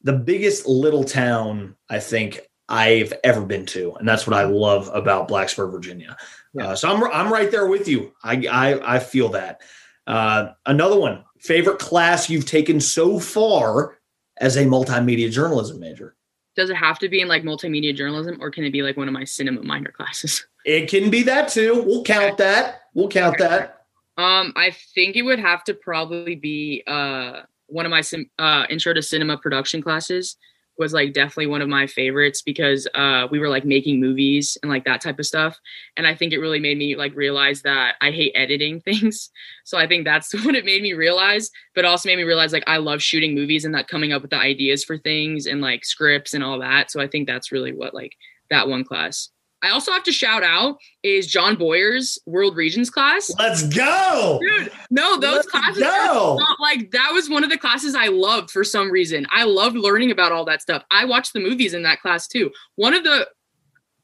[0.04, 4.90] the biggest little town I think I've ever been to, and that's what I love
[4.94, 6.18] about Blacksburg, Virginia.
[6.54, 6.70] Yeah.
[6.70, 8.14] Uh, so I'm I'm right there with you.
[8.24, 9.62] I I, I feel that.
[10.08, 13.95] Uh, another one, favorite class you've taken so far
[14.38, 16.16] as a multimedia journalism major.
[16.56, 19.08] Does it have to be in like multimedia journalism or can it be like one
[19.08, 20.46] of my cinema minor classes?
[20.66, 21.84] It can be that too.
[21.86, 22.86] We'll count that.
[22.96, 23.86] We'll count that.
[24.18, 28.64] Um, I think it would have to probably be uh one of my sim- uh
[28.68, 30.38] intro to cinema production classes
[30.78, 34.72] was like definitely one of my favorites because uh we were like making movies and
[34.72, 35.60] like that type of stuff
[35.98, 39.30] and I think it really made me like realize that I hate editing things.
[39.64, 42.64] So I think that's what it made me realize, but also made me realize like
[42.68, 45.86] I love shooting movies and that coming up with the ideas for things and like
[45.86, 46.92] scripts and all that.
[46.92, 48.14] So I think that's really what like
[48.50, 49.30] that one class.
[49.66, 53.32] I also have to shout out is John Boyer's World Regions class.
[53.40, 54.40] Let's go.
[54.42, 56.38] Dude, no, those Let's classes go.
[56.40, 59.26] not like that was one of the classes I loved for some reason.
[59.32, 60.84] I loved learning about all that stuff.
[60.92, 62.52] I watched the movies in that class too.
[62.76, 63.28] One of the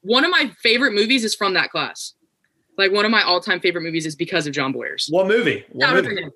[0.02, 2.16] one of my favorite movies is from that class.
[2.78, 5.08] Like one of my all-time favorite movies is because of John Boyer's.
[5.12, 5.64] What movie?
[5.72, 6.30] What Shout out to movie?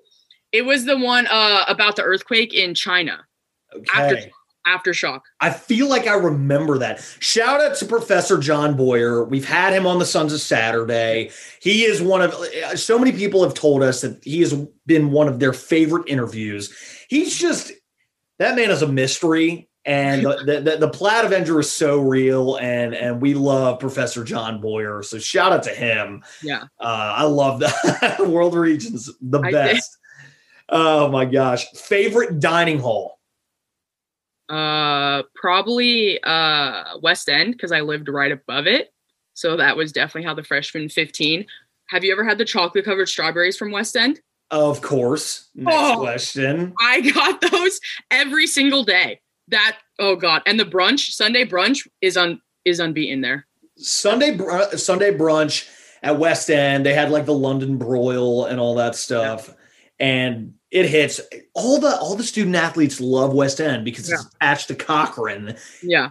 [0.52, 3.24] It was the one uh, about the earthquake in China,
[3.74, 4.30] Okay.
[4.66, 5.20] Aftershock.
[5.40, 7.00] I feel like I remember that.
[7.20, 9.24] Shout out to Professor John Boyer.
[9.24, 11.30] We've had him on the Sons of Saturday.
[11.60, 12.34] He is one of
[12.74, 14.54] so many people have told us that he has
[14.86, 16.74] been one of their favorite interviews.
[17.08, 17.72] He's just
[18.38, 19.68] that man is a mystery.
[19.84, 24.24] And the, the, the, the Plaid Avenger is so real, and and we love Professor
[24.24, 25.04] John Boyer.
[25.04, 26.24] So shout out to him.
[26.42, 26.64] Yeah.
[26.80, 29.52] Uh, I love that World Regions, the I did.
[29.52, 29.96] best.
[30.68, 31.70] Oh my gosh!
[31.70, 33.15] Favorite dining hall?
[34.48, 38.92] Uh, probably uh West End because I lived right above it.
[39.34, 41.46] So that was definitely how the freshman 15.
[41.90, 44.20] Have you ever had the chocolate covered strawberries from West End?
[44.50, 45.48] Of course.
[45.54, 45.96] Next Oh.
[46.00, 46.74] question.
[46.80, 47.80] I got those
[48.10, 49.20] every single day.
[49.48, 53.46] That oh god, and the brunch Sunday brunch is on is unbeaten there.
[53.78, 55.68] Sunday br- Sunday brunch
[56.02, 56.84] at West End.
[56.86, 59.54] They had like the London broil and all that stuff,
[59.98, 61.20] and it hits.
[61.54, 65.56] All the all the student athletes love West End because it's attached to Cochrane.
[65.82, 66.10] Yeah,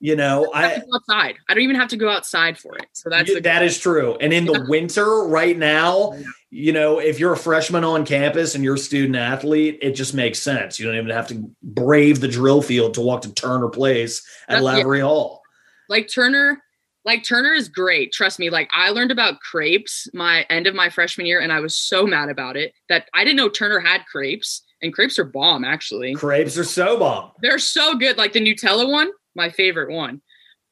[0.00, 1.36] You know, I I to go outside.
[1.48, 2.86] I don't even have to go outside for it.
[2.92, 4.16] So that's yeah, the that is true.
[4.20, 6.22] And in the winter, right now, Yeah.
[6.50, 10.12] you know, if you're a freshman on campus and you're a student athlete, it just
[10.14, 10.78] makes sense.
[10.80, 14.54] You don't even have to brave the drill field to walk to Turner Place at
[14.56, 14.76] That's- yeah.
[14.78, 15.40] Lavery Hall.
[15.88, 16.62] like Turner.
[17.04, 18.12] Like Turner is great.
[18.12, 18.50] Trust me.
[18.50, 22.06] Like I learned about crepes my end of my freshman year, and I was so
[22.06, 24.62] mad about it that I didn't know Turner had crepes.
[24.84, 26.12] And crepes are bomb, actually.
[26.14, 27.30] Crepes are so bomb.
[27.40, 28.18] They're so good.
[28.18, 30.20] Like the Nutella one, my favorite one.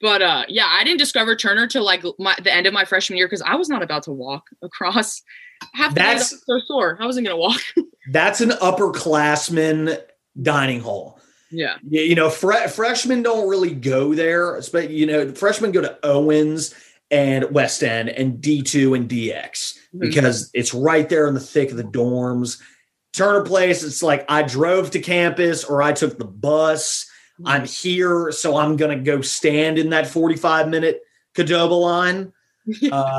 [0.01, 3.19] But uh yeah, I didn't discover Turner till like my, the end of my freshman
[3.19, 5.23] year because I was not about to walk across
[5.75, 6.99] half the That's- so sore.
[7.01, 7.61] I wasn't gonna walk.
[8.11, 10.01] That's an upperclassman
[10.41, 11.20] dining hall.
[11.51, 11.77] Yeah.
[11.89, 14.61] You, you know, fre- freshmen don't really go there.
[14.73, 16.75] But you know, freshmen go to Owens
[17.11, 20.01] and West End and D2 and DX Mhm.
[20.01, 22.61] because it's right there in the thick of the dorms.
[23.13, 27.07] Turner Place, it's like I drove to campus or I took the bus.
[27.45, 31.01] I'm here, so I'm gonna go stand in that 45 minute
[31.35, 32.33] Qdoba line.
[32.93, 33.19] Uh,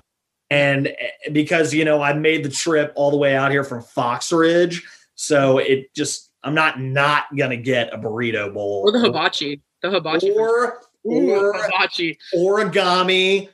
[0.50, 3.82] and eh, because you know I made the trip all the way out here from
[3.82, 4.84] Fox Ridge,
[5.15, 9.62] so it just I'm not not gonna get a burrito bowl or the hibachi.
[9.82, 10.32] The hibachi.
[10.32, 12.18] or or hibachi.
[12.36, 13.50] origami.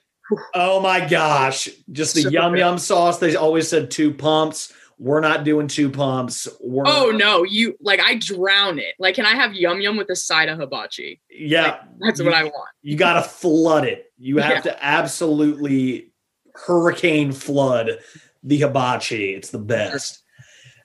[0.54, 2.60] Oh my gosh, just the So yum good.
[2.60, 3.18] yum sauce.
[3.20, 4.74] They always said two pumps.
[5.00, 6.48] We're not doing two pumps.
[6.60, 8.96] We're Oh no, you like I drown it.
[9.00, 11.22] Like, can I have yum yum with a side of hibachi?
[11.30, 11.84] yeah.
[12.00, 12.70] That's what I want.
[12.82, 14.12] You got to flood it.
[14.18, 14.72] You have Yeah.
[14.74, 16.12] to absolutely
[16.56, 18.00] hurricane flood
[18.44, 19.34] the hibachi.
[19.34, 20.24] It's the best.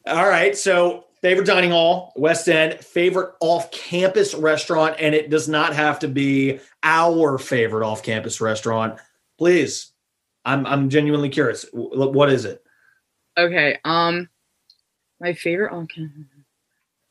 [0.06, 0.56] All right.
[0.56, 6.00] So, favorite dining hall, West End, favorite off campus restaurant, and it does not have
[6.00, 8.98] to be our favorite off campus restaurant.
[9.38, 9.92] Please.
[10.44, 11.64] I'm, I'm genuinely curious.
[11.72, 12.64] What is it?
[13.38, 13.78] Okay.
[13.84, 14.28] Um,
[15.20, 15.72] my favorite.
[15.72, 16.24] on campus.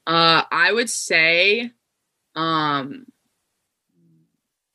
[0.06, 1.72] Uh, I would say,
[2.36, 3.06] um,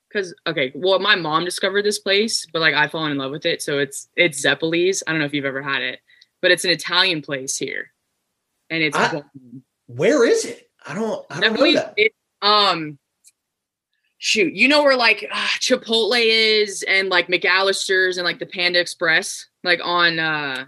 [0.08, 3.44] because okay, well, my mom discovered this place, but like I've fallen in love with
[3.44, 3.60] it.
[3.60, 5.02] So it's it's Zeppoli's.
[5.06, 6.00] I don't know if you've ever had it,
[6.40, 7.92] but it's an Italian place here,
[8.70, 9.22] and it's I-
[9.86, 10.68] Where is it?
[10.86, 11.94] I don't, I don't know that.
[11.96, 12.98] it, um,
[14.18, 18.78] shoot, you know where like uh, Chipotle is, and like McAlister's, and like the Panda
[18.80, 20.64] Express, like on uh,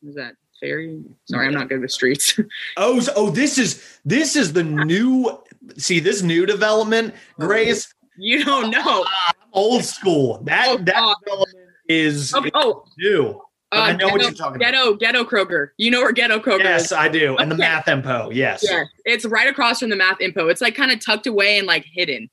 [0.00, 1.02] what is that ferry?
[1.24, 2.38] Sorry, I'm not good with streets.
[2.76, 5.38] Oh, so- oh, this is this is the new.
[5.76, 7.92] See this new development, Grace.
[8.16, 9.04] you don't know.
[9.52, 10.38] Old school.
[10.44, 13.40] That Oh, that development is Oh, oh new.
[13.72, 14.72] But I uh, know what you're talking about.
[14.72, 15.68] ghetto, ghetto Kroger.
[15.78, 16.64] You know where Ghetto Kroger is.
[16.64, 16.92] Yes, is?
[16.92, 17.38] I do.
[17.38, 18.28] And the Math Empo.
[18.30, 18.62] Yes.
[18.62, 20.50] Yeah, it's right across from the Math Empo.
[20.50, 22.28] It's like kind of tucked away and like hidden.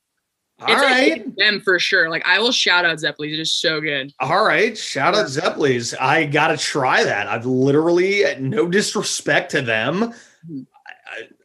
[0.60, 1.12] All it's like right.
[1.16, 2.10] hidden them for sure.
[2.10, 3.38] Like I will shout out Zeppoli's.
[3.38, 4.12] It's just so good.
[4.20, 4.76] All right.
[4.76, 5.94] Shout out Zeppoli's.
[5.94, 7.26] I got to try that.
[7.26, 10.12] I've literally, no disrespect to them.
[10.46, 10.66] Mhm.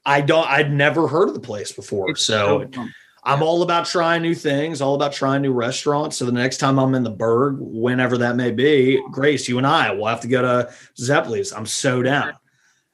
[0.06, 2.12] I, I don't, I'd never heard of the place before.
[2.12, 2.94] It's so bomb.
[3.26, 6.18] I'm all about trying new things, all about trying new restaurants.
[6.18, 9.66] So the next time I'm in the Berg, whenever that may be, Grace, you and
[9.66, 11.52] I will have to go to Zeppoli's.
[11.52, 12.34] I'm so down.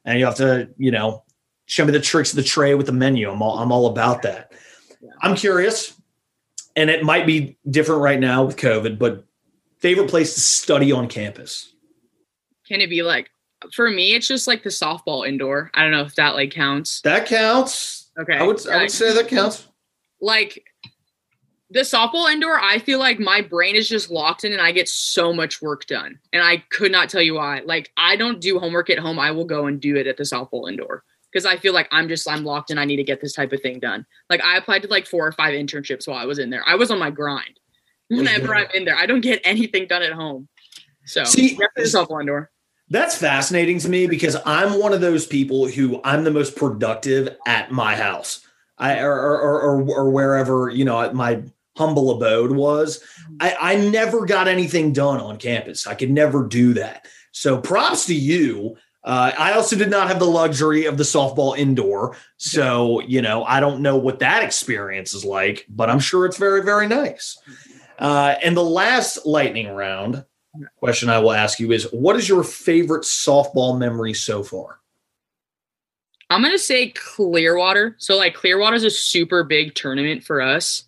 [0.06, 1.24] And you have to, you know,
[1.66, 3.30] show me the tricks of the tray with the menu.
[3.30, 4.54] I'm all I'm all about that.
[5.22, 6.00] I'm curious,
[6.76, 9.26] and it might be different right now with COVID, but
[9.80, 11.74] favorite place to study on campus.
[12.68, 13.30] Can it be like
[13.74, 14.14] for me?
[14.14, 15.72] It's just like the softball indoor.
[15.74, 17.02] I don't know if that like counts.
[17.02, 18.12] That counts.
[18.20, 19.68] Okay, I would I would say that counts.
[20.22, 20.64] Like
[21.72, 24.90] the softball indoor, I feel like my brain is just locked in and I get
[24.90, 26.20] so much work done.
[26.34, 27.62] And I could not tell you why.
[27.66, 29.20] Like I don't do homework at home.
[29.20, 32.10] I will go and do it at the softball indoor because I feel like I'm
[32.10, 32.78] just I'm locked in.
[32.78, 34.06] I need to get this type of thing done.
[34.30, 36.64] Like I applied to like four or five internships while I was in there.
[36.68, 37.60] I was on my grind.
[38.12, 40.50] Oh, Whenever I'm in there, I don't get anything done at home.
[41.06, 42.52] So See, the softball indoor.
[42.90, 47.38] That's fascinating to me because I'm one of those people who I'm the most productive
[47.48, 48.46] at my house.
[48.82, 51.44] I or or, or, or wherever you know my
[51.78, 53.02] humble abode was.
[53.40, 55.88] I, I never got anything done on campus.
[55.88, 57.08] I could never do that.
[57.32, 58.76] So props to you.
[59.04, 62.16] Uh, I also did not have the luxury of the softball indoor.
[62.38, 66.38] So, you know, I don't know what that experience is like, but I'm sure it's
[66.38, 67.42] very, very nice.
[67.98, 70.24] Uh, and the last lightning round
[70.78, 74.81] question I will ask you is what is your favorite softball memory so far?
[76.32, 77.96] I'm to say Clearwater.
[78.00, 80.86] So, like, Clearwater is a super big tournament for us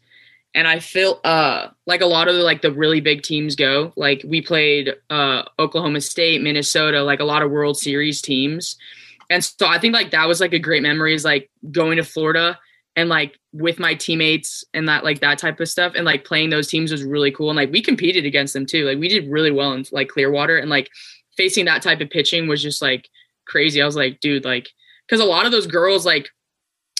[0.55, 3.93] and I feel uh like a lot of like the really big teams go.
[3.95, 8.77] Like we played uh Oklahoma State, Minnesota, like a lot of World Series teams.
[9.29, 12.03] And so I think like that was like a great memory is like going to
[12.03, 12.59] Florida
[12.95, 16.51] and like with my teammates and that like that type of stuff and like playing
[16.51, 18.85] those teams was really cool and like we competed against them too.
[18.85, 20.89] Like we did really well in like Clearwater and like
[21.35, 23.09] facing that type of pitching was just like
[23.45, 23.81] crazy.
[23.81, 24.69] I was like, dude, like
[25.09, 26.29] cuz a lot of those girls like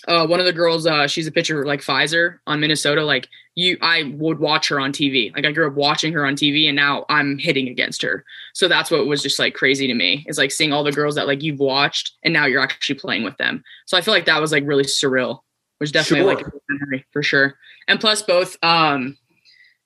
[0.08, 3.04] uh, one of the girls, uh, she's a pitcher like Fiser on Minnesota.
[3.04, 5.34] Like you, I would watch her on TV.
[5.34, 8.26] Like I grew up watching her on TV, and now I'm hitting against her.
[8.54, 10.26] So that's what was just like crazy to me.
[10.28, 13.24] Is like seeing all the girls that like you've watched, and now you're actually playing
[13.24, 13.64] with them.
[13.86, 15.40] So I feel like that was like really surreal.
[15.80, 16.46] Was definitely sure.
[16.92, 17.56] like for sure.
[17.88, 19.18] And plus, both um,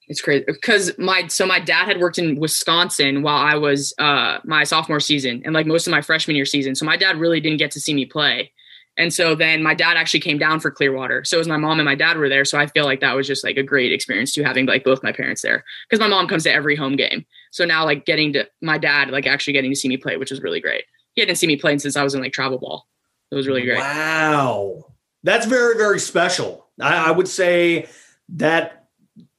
[0.08, 4.40] it's crazy because my so my dad had worked in Wisconsin while I was uh
[4.46, 6.76] my sophomore season and like most of my freshman year season.
[6.76, 8.52] So my dad really didn't get to see me play.
[9.00, 11.24] And so then my dad actually came down for Clearwater.
[11.24, 12.46] So it was my mom and my dad were there.
[12.46, 15.04] So I feel like that was just like a great experience to having like both
[15.04, 15.64] my parents there.
[15.88, 17.24] Because my mom comes to every home game.
[17.52, 20.32] So now like getting to my dad, like actually getting to see me play, which
[20.32, 20.86] was really great.
[21.14, 22.88] He hadn't seen me playing since I was in like travel ball.
[23.32, 23.78] It was really great.
[23.78, 24.86] Wow.
[25.22, 26.68] That's very, very special.
[26.82, 27.88] I, I would say
[28.30, 28.87] that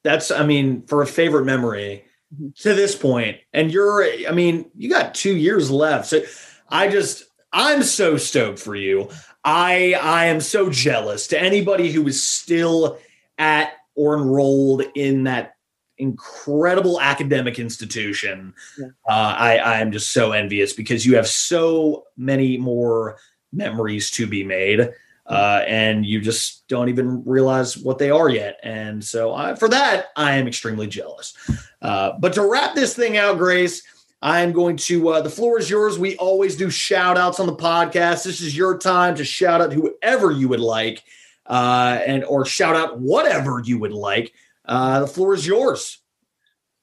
[0.09, 2.49] that's, I mean, for a favorite memory mm-hmm.
[2.63, 6.07] to this point, and you're, I mean, you got two years left.
[6.07, 6.23] So
[6.69, 9.09] I just, I'm so stoked for you.
[9.45, 12.99] I I am so jealous to anybody who is still
[13.39, 15.55] at or enrolled in that
[15.97, 18.53] incredible academic institution.
[18.79, 18.87] Yeah.
[19.09, 23.17] Uh, I I am just so envious because you have so many more
[23.53, 24.91] memories to be made.
[25.29, 28.59] Uh, and you just don't even realize what they are yet.
[28.63, 31.35] And so, I, for that, I am extremely jealous.
[31.83, 33.83] Uh, but to wrap this thing out, Grace,
[34.23, 35.99] I'm going to, uh, the floor is yours.
[35.99, 38.25] We always do shout outs on the podcast.
[38.25, 41.05] This is your time to shout out whoever you would like
[41.49, 44.33] uh, and or shout out whatever you would like.
[44.65, 45.99] Uh, the floor is yours.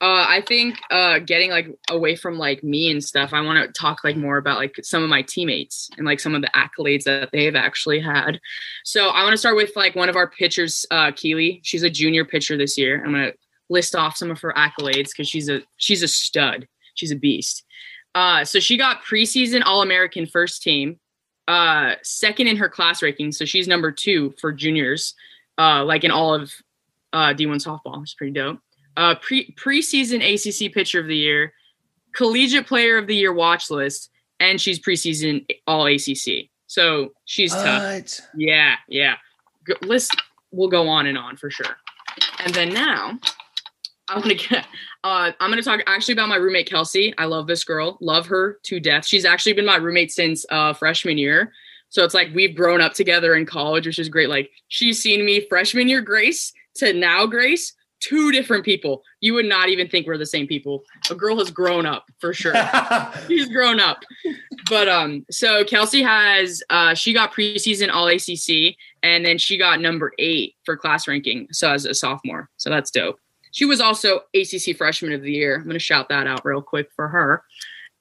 [0.01, 3.79] Uh, I think uh, getting like away from like me and stuff, I want to
[3.79, 7.05] talk like more about like some of my teammates and like some of the accolades
[7.05, 8.39] that they've actually had.
[8.84, 11.62] So I want to start with like one of our pitchers, uh, Keely.
[11.63, 13.01] She's a junior pitcher this year.
[13.03, 13.31] I'm gonna
[13.69, 17.63] list off some of her accolades because she's a she's a stud she's a beast.
[18.15, 20.99] Uh, so she got preseason All American first team,
[21.47, 23.31] uh, second in her class ranking.
[23.31, 25.13] So she's number two for juniors,
[25.58, 26.51] uh, like in all of
[27.13, 28.01] uh, D1 softball.
[28.01, 28.60] It's pretty dope.
[28.97, 31.53] Uh, pre preseason ACC pitcher of the year,
[32.15, 36.49] collegiate player of the year watch list, and she's preseason All ACC.
[36.67, 37.63] So she's what?
[37.63, 38.27] tough.
[38.36, 39.15] Yeah, yeah.
[39.81, 40.15] List
[40.51, 41.77] will go on and on for sure.
[42.43, 43.17] And then now
[44.08, 44.65] I'm gonna get.
[45.03, 47.13] Uh, I'm gonna talk actually about my roommate Kelsey.
[47.17, 49.05] I love this girl, love her to death.
[49.05, 51.51] She's actually been my roommate since uh, freshman year,
[51.89, 54.29] so it's like we've grown up together in college, which is great.
[54.29, 57.73] Like she's seen me freshman year Grace to now Grace,
[58.08, 59.04] two different people.
[59.22, 60.84] You would not even think we're the same people.
[61.10, 62.54] A girl has grown up for sure.
[63.28, 64.04] she's grown up.
[64.70, 69.82] But um, so Kelsey has uh, she got preseason All ACC, and then she got
[69.82, 71.48] number eight for class ranking.
[71.52, 73.20] So as a sophomore, so that's dope.
[73.52, 75.56] She was also ACC Freshman of the Year.
[75.56, 77.41] I'm going to shout that out real quick for her.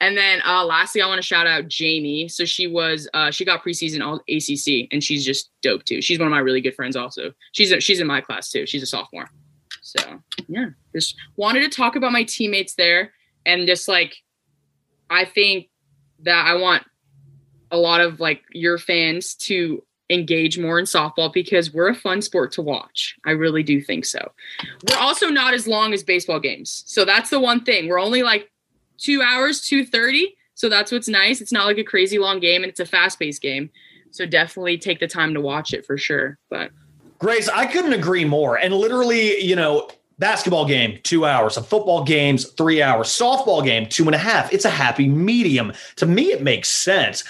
[0.01, 2.29] And then uh, lastly, I want to shout out Jamie.
[2.29, 6.03] So she was uh, she got preseason all ACC, and she's just dope too.
[6.03, 6.97] She's one of my really good friends.
[6.97, 8.67] Also, she's a, she's in my class too.
[8.67, 9.31] She's a sophomore.
[9.97, 13.13] So yeah, just wanted to talk about my teammates there,
[13.47, 14.17] and just like
[15.11, 15.69] I think
[16.23, 16.85] that I want
[17.71, 22.21] a lot of like your fans to engage more in softball because we're a fun
[22.21, 23.17] sport to watch.
[23.25, 24.33] I really do think so.
[24.89, 26.85] We're also not as long as baseball games.
[26.87, 27.89] So that's the one thing.
[27.89, 28.51] We're only like
[28.99, 30.35] 2 hours, 2:30.
[30.55, 31.41] So that's what's nice.
[31.41, 33.71] It's not like a crazy long game and it's a fast-paced game.
[34.11, 36.39] So definitely take the time to watch it for sure.
[36.49, 36.71] But
[37.19, 38.57] Grace, I couldn't agree more.
[38.57, 43.87] And literally, you know, basketball game, two hours, a football game's three hours, softball game,
[43.89, 44.53] two and a half.
[44.53, 45.73] It's a happy medium.
[45.97, 47.25] To me, it makes sense.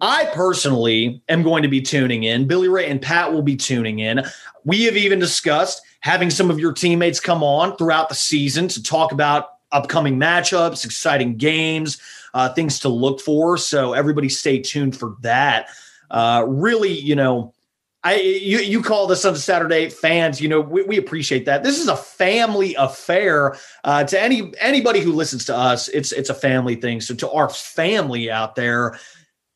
[0.00, 2.46] I personally am going to be tuning in.
[2.46, 4.22] Billy Ray and Pat will be tuning in.
[4.64, 8.82] We have even discussed having some of your teammates come on throughout the season to
[8.82, 11.98] talk about upcoming matchups, exciting games,
[12.34, 13.56] uh, things to look for.
[13.56, 15.68] So everybody stay tuned for that.
[16.10, 17.52] Uh, really, you know,
[18.02, 21.62] I you you call the on Saturday fans, you know, we, we appreciate that.
[21.62, 23.56] This is a family affair.
[23.84, 27.02] Uh, to any anybody who listens to us, it's it's a family thing.
[27.02, 28.98] So to our family out there,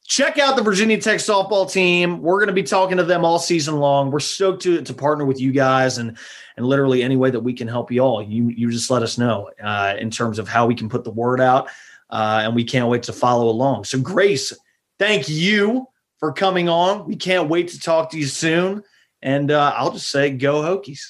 [0.06, 2.20] check out the Virginia Tech softball team.
[2.20, 4.10] We're going to be talking to them all season long.
[4.10, 6.18] We're stoked to to partner with you guys and
[6.58, 8.22] and literally any way that we can help you all.
[8.22, 11.10] You you just let us know uh, in terms of how we can put the
[11.10, 11.70] word out,
[12.10, 13.84] uh, and we can't wait to follow along.
[13.84, 14.52] So Grace,
[14.98, 15.88] thank you
[16.24, 17.06] for coming on.
[17.06, 18.82] We can't wait to talk to you soon.
[19.20, 21.02] And uh, I'll just say, go Hokies.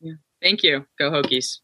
[0.00, 0.14] Yeah.
[0.40, 0.86] Thank you.
[0.98, 1.58] Go Hokies.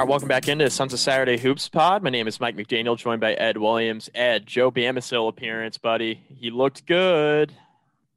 [0.00, 2.02] All right, welcome back into Sons of Saturday Hoops Pod.
[2.02, 4.08] My name is Mike McDaniel, joined by Ed Williams.
[4.14, 6.22] Ed, Joe Bamisile appearance, buddy.
[6.34, 7.52] He looked good.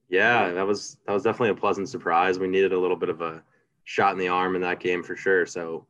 [0.08, 2.38] Yeah, that was that was definitely a pleasant surprise.
[2.38, 3.42] We needed a little bit of a
[3.84, 5.44] shot in the arm in that game for sure.
[5.44, 5.86] So,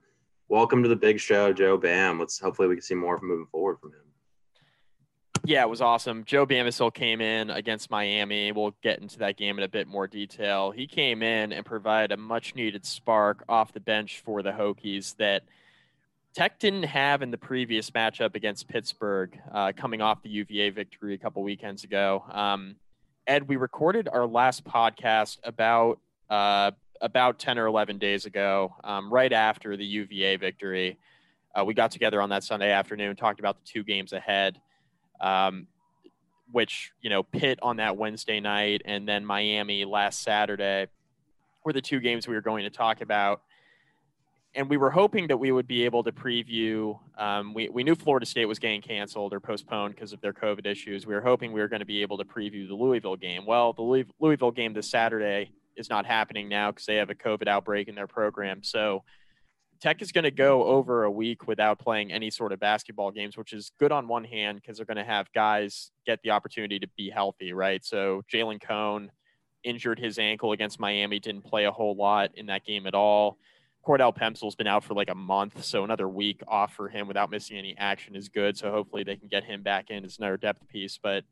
[0.49, 2.19] welcome to the big show, Joe Bam.
[2.19, 4.01] Let's hopefully we can see more moving forward from him.
[5.45, 6.25] Yeah, it was awesome.
[6.25, 8.51] Joe Bamisile came in against Miami.
[8.51, 10.73] We'll get into that game in a bit more detail.
[10.73, 15.15] He came in and provided a much needed spark off the bench for the Hokies
[15.19, 15.45] that–
[16.35, 21.15] Tech didn't have in the previous matchup against Pittsburgh, uh, coming off the UVA victory
[21.15, 22.25] a couple weekends ago.
[22.29, 22.75] Um,
[23.29, 29.13] Ed, we recorded our last podcast about uh, about ten or eleven days ago, um,
[29.13, 30.99] right after the UVA victory.
[31.55, 34.61] Uh, we got together on that Sunday afternoon, talked about the two games ahead,
[35.21, 35.69] um,
[36.51, 40.89] which you know Pitt on that Wednesday night, and then Miami last Saturday
[41.65, 43.43] were the two games we were going to talk about
[44.55, 46.99] and we were hoping that we would be able to preview.
[47.19, 50.65] Um, we, we knew Florida State was getting canceled or postponed because of their COVID
[50.65, 51.07] issues.
[51.07, 53.47] We were hoping we were going to be able to preview the Louisville game.
[53.47, 57.49] Well, the Louisville game this Saturday is not happening now because they have a COVID
[57.49, 58.63] outbreak in their program.
[58.63, 59.03] So
[59.81, 63.37] Tech is going to go over a week without playing any sort of basketball games,
[63.37, 66.79] which is good on one hand because they're going to have guys get the opportunity
[66.79, 67.85] to be healthy, right?
[67.85, 69.11] So Jalen Cone
[69.65, 73.39] injured his ankle against Miami, didn't play a whole lot in that game at all.
[73.87, 77.31] Cordell Pemsl's been out for like a month, so another week off for him without
[77.31, 78.57] missing any action is good.
[78.57, 80.99] So hopefully they can get him back in as another depth piece.
[81.03, 81.25] But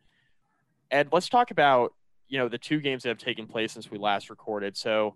[0.90, 1.94] Ed, let's talk about
[2.28, 4.76] you know the two games that have taken place since we last recorded.
[4.76, 5.14] So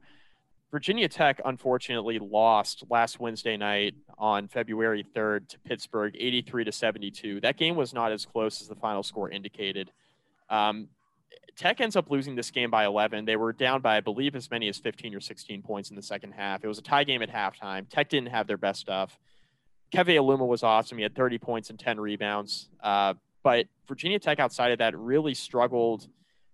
[0.70, 7.40] Virginia Tech unfortunately lost last Wednesday night on February 3rd to Pittsburgh, 83 to 72.
[7.40, 9.90] That game was not as close as the final score indicated.
[10.50, 10.88] Um,
[11.56, 13.24] Tech ends up losing this game by 11.
[13.24, 16.02] They were down by, I believe, as many as 15 or 16 points in the
[16.02, 16.62] second half.
[16.62, 17.88] It was a tie game at halftime.
[17.88, 19.18] Tech didn't have their best stuff.
[19.92, 20.98] Keve Aluma was awesome.
[20.98, 22.68] He had 30 points and 10 rebounds.
[22.82, 26.08] Uh, but Virginia Tech, outside of that, really struggled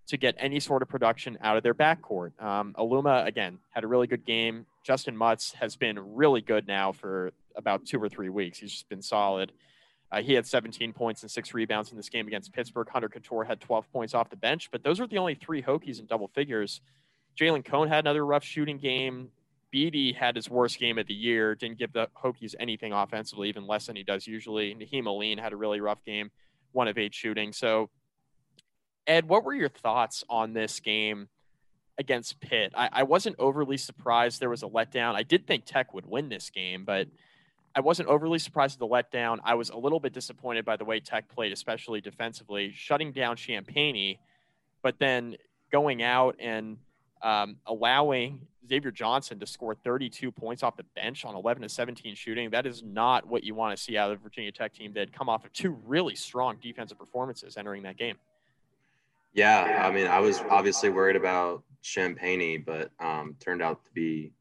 [0.07, 2.41] to get any sort of production out of their backcourt.
[2.43, 4.67] Um, Aluma, again, had a really good game.
[4.87, 8.59] Justyn Mutts has been really good now for about two or three weeks.
[8.59, 9.53] He's just been solid.
[10.13, 12.87] Uh, he had 17 points and six rebounds in this game against Pittsburgh.
[12.91, 16.01] Hunter Cattoor had 12 points off the bench, but those are the only three Hokies
[16.01, 16.83] in double figures.
[17.41, 19.31] Jalen Cone had another rough shooting game.
[19.71, 23.67] Bede had his worst game of the year, didn't give the Hokies anything offensively, even
[23.67, 24.75] less than he does usually.
[24.75, 26.31] Nahiem Alleyne had a really rough game,
[26.73, 27.55] one of eight shooting.
[27.55, 27.89] So,
[29.07, 31.29] Ed, what were your thoughts on this game
[31.97, 32.75] against Pitt?
[32.77, 35.15] I, I wasn't overly surprised there was a letdown.
[35.15, 37.09] I did think Tech would win this game, but–
[37.75, 39.39] I wasn't overly surprised at the letdown.
[39.45, 43.37] I was a little bit disappointed by the way Tech played, especially defensively, shutting down
[43.37, 44.19] Champagnie,
[44.83, 45.37] but then
[45.71, 46.77] going out and
[47.23, 52.15] um, allowing Xavier Johnson to score 32 points off the bench on 11 to 17
[52.15, 52.51] shooting.
[52.51, 55.01] That is not what you want to see out of the Virginia Tech team that
[55.01, 58.17] had come off of two really strong defensive performances entering that game.
[59.35, 64.33] Yeah, I mean, I was obviously worried about Champagnie, but um, turned out to be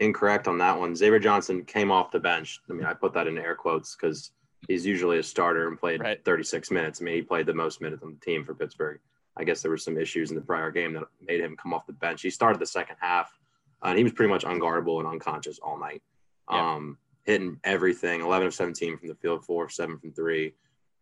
[0.00, 0.94] incorrect on that one.
[0.94, 2.60] Xavier Johnson came off the bench.
[2.68, 4.32] I mean, I put that in air quotes because
[4.68, 6.24] he's usually a starter and played right.
[6.24, 7.00] 36 minutes.
[7.00, 9.00] I mean, he played the most minutes on the team for Pittsburgh.
[9.36, 11.86] I guess there were some issues in the prior game that made him come off
[11.86, 12.22] the bench.
[12.22, 13.38] He started the second half,
[13.82, 16.02] uh, and he was pretty much unguardable and unconscious all night.
[16.50, 16.74] Yeah.
[16.74, 20.54] Um, hitting everything 11 of 17 from the field, four of seven from three.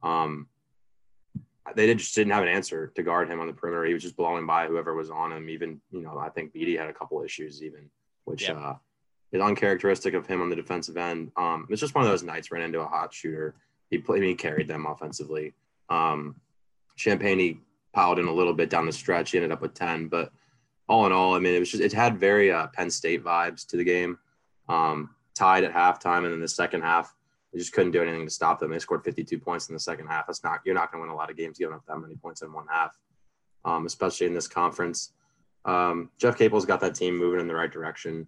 [0.03, 0.49] Um,
[1.77, 3.85] they just didn't have an answer to guard him on the perimeter.
[3.85, 5.49] He was just blowing by whoever was on him.
[5.49, 7.89] Even, you know, I think Bede had a couple issues, even,
[8.25, 8.75] which uh,
[9.33, 11.31] is uncharacteristic of him on the defensive end.
[11.37, 13.55] Um, it's just one of those nights ran into a hot shooter.
[13.91, 15.55] He played, I mean, he carried them offensively.
[15.89, 16.37] Um,
[16.99, 17.61] Champagnie, he
[17.93, 19.33] piled in a little bit down the stretch.
[19.33, 20.31] He ended up with 10, but
[20.89, 23.66] all in all, I mean, it was just, it had very uh, Penn State vibes
[23.68, 24.18] to the game.
[24.68, 27.14] Um, tied at halftime, and then the second half,
[27.53, 28.70] they just couldn't do anything to stop them.
[28.70, 30.27] They scored 52 points in the second half.
[30.27, 32.16] That's not you're not going to win a lot of games giving up that many
[32.16, 32.97] points in one half,
[33.64, 35.12] um, especially in this conference.
[35.65, 38.27] Um, Jeff Capel's got that team moving in the right direction.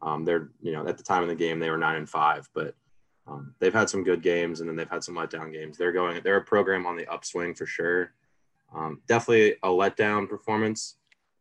[0.00, 2.48] Um, they're you know at the time of the game they were nine and five,
[2.54, 2.74] but
[3.26, 5.76] um, they've had some good games and then they've had some letdown games.
[5.76, 8.12] They're going they're a program on the upswing for sure.
[8.74, 10.96] Um, definitely a letdown performance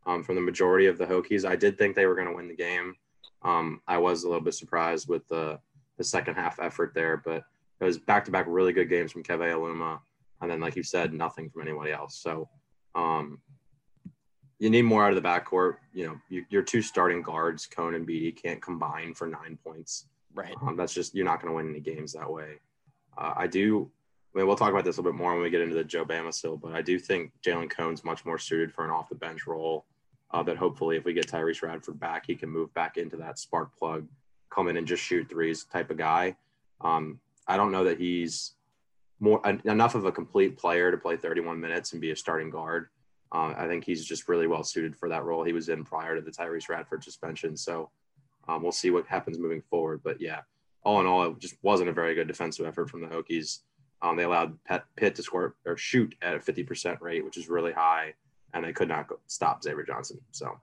[0.06, 1.48] um, from the majority of the Hokies.
[1.48, 2.96] I did think they were going to win the game.
[3.44, 5.60] I was a little bit surprised with the
[5.98, 7.18] the second half effort there.
[7.18, 7.44] But
[7.80, 10.00] it was back to back really good games from Keve Aluma.
[10.42, 12.20] And then, like you said, nothing from anybody else.
[12.20, 12.48] So
[12.96, 13.40] um,
[14.60, 15.78] you need more out of the backcourt.
[15.94, 20.06] You know, you, your two starting guards, Cone and Bede, can't combine for nine points.
[20.34, 20.56] Right.
[20.62, 22.60] Um, that's just, you're not going to win any games that way.
[23.18, 23.90] Uh, I do,
[24.34, 25.84] I mean, we'll talk about this a little bit more when we get into the
[25.84, 29.16] Joe Bamisile, but I do think Jalen Cone's much more suited for an off the
[29.16, 29.86] bench role.
[30.30, 33.40] Uh, that hopefully, if we get Tyrece Radford back, he can move back into that
[33.40, 34.06] spark plug
[34.50, 36.36] come in and just shoot threes type of guy.
[36.82, 38.54] Um, I don't know that he's
[39.20, 42.90] more enough of a complete player to play 31 minutes and be a starting guard.
[43.32, 46.16] Uh, I think he's just really well suited for that role he was in prior
[46.16, 47.58] to the Tyrece Radford suspension.
[47.58, 47.90] So
[48.48, 50.02] um, we'll see what happens moving forward.
[50.04, 50.42] But yeah,
[50.84, 53.60] all in all, it just wasn't a very good defensive effort from the Hokies.
[54.02, 54.58] Um, they allowed
[54.96, 58.14] Pitt to score or shoot at a 50% rate, which is really high,
[58.54, 60.20] and they could not stop Xavier Johnson.
[60.32, 60.58] So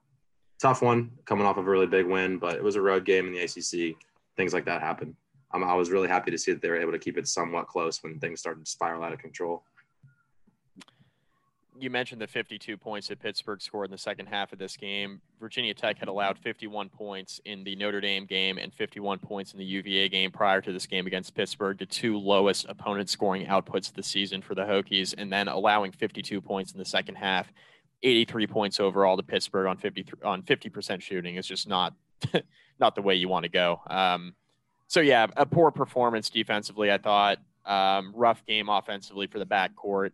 [0.60, 3.26] tough one coming off of a really big win, but it was a road game
[3.26, 3.96] in the ACC.
[4.36, 5.16] Things like that happen.
[5.52, 7.68] Um, I was really happy to see that they were able to keep it somewhat
[7.68, 9.64] close when things started to spiral out of control.
[11.76, 15.20] You mentioned the 52 points that Pittsburgh scored in the second half of this game.
[15.40, 19.58] Virginia Tech had allowed 51 points in the Notre Dame game and 51 points in
[19.58, 23.88] the UVA game prior to this game against Pittsburgh, the two lowest opponent scoring outputs
[23.88, 27.52] of the season for the Hokies, and then allowing 52 points in the second half
[28.04, 31.94] 83 points overall to Pittsburgh on 50 on 50% shooting is just not
[32.78, 33.80] not the way you want to go.
[33.88, 34.34] Um,
[34.86, 36.92] so yeah, a poor performance defensively.
[36.92, 40.10] I thought um, rough game offensively for the backcourt.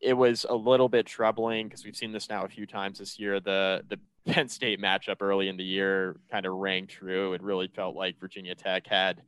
[0.00, 3.18] It was a little bit troubling because we've seen this now a few times this
[3.18, 3.40] year.
[3.40, 3.98] The the
[4.32, 7.32] Penn State matchup early in the year kind of rang true.
[7.32, 9.22] It really felt like Virginia Tech had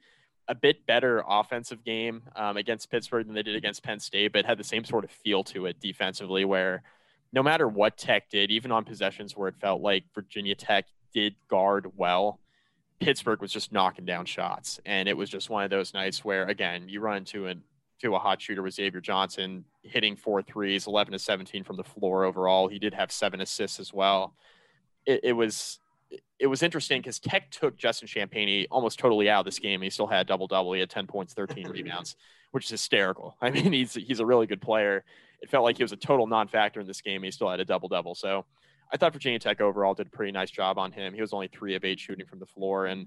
[0.46, 4.44] a bit better offensive game um, against Pittsburgh than they did against Penn State, but
[4.44, 6.82] had the same sort of feel to it defensively, where
[7.32, 11.36] no matter what Tech did, even on possessions where it felt like Virginia Tech did
[11.48, 12.40] guard well,
[12.98, 14.80] Pittsburgh was just knocking down shots.
[14.84, 17.62] And it was just one of those nights where, again, you run into an
[18.00, 21.84] to a hot shooter was Xavier Johnson hitting four threes, 11 to 17 from the
[21.84, 22.68] floor overall.
[22.68, 24.34] He did have seven assists as well.
[25.06, 25.80] It, it was
[26.40, 29.80] it was interesting because Tech took Justin Champagnie almost totally out of this game.
[29.80, 30.72] He still had double double.
[30.72, 32.16] He had 10 points, 13 rebounds,
[32.50, 33.36] which is hysterical.
[33.40, 35.04] I mean, he's he's a really good player
[35.40, 37.22] it felt like he was a total non-factor in this game.
[37.22, 38.14] He still had a double double.
[38.14, 38.44] So
[38.92, 41.14] I thought Virginia Tech overall did a pretty nice job on him.
[41.14, 43.06] He was only three of eight shooting from the floor, and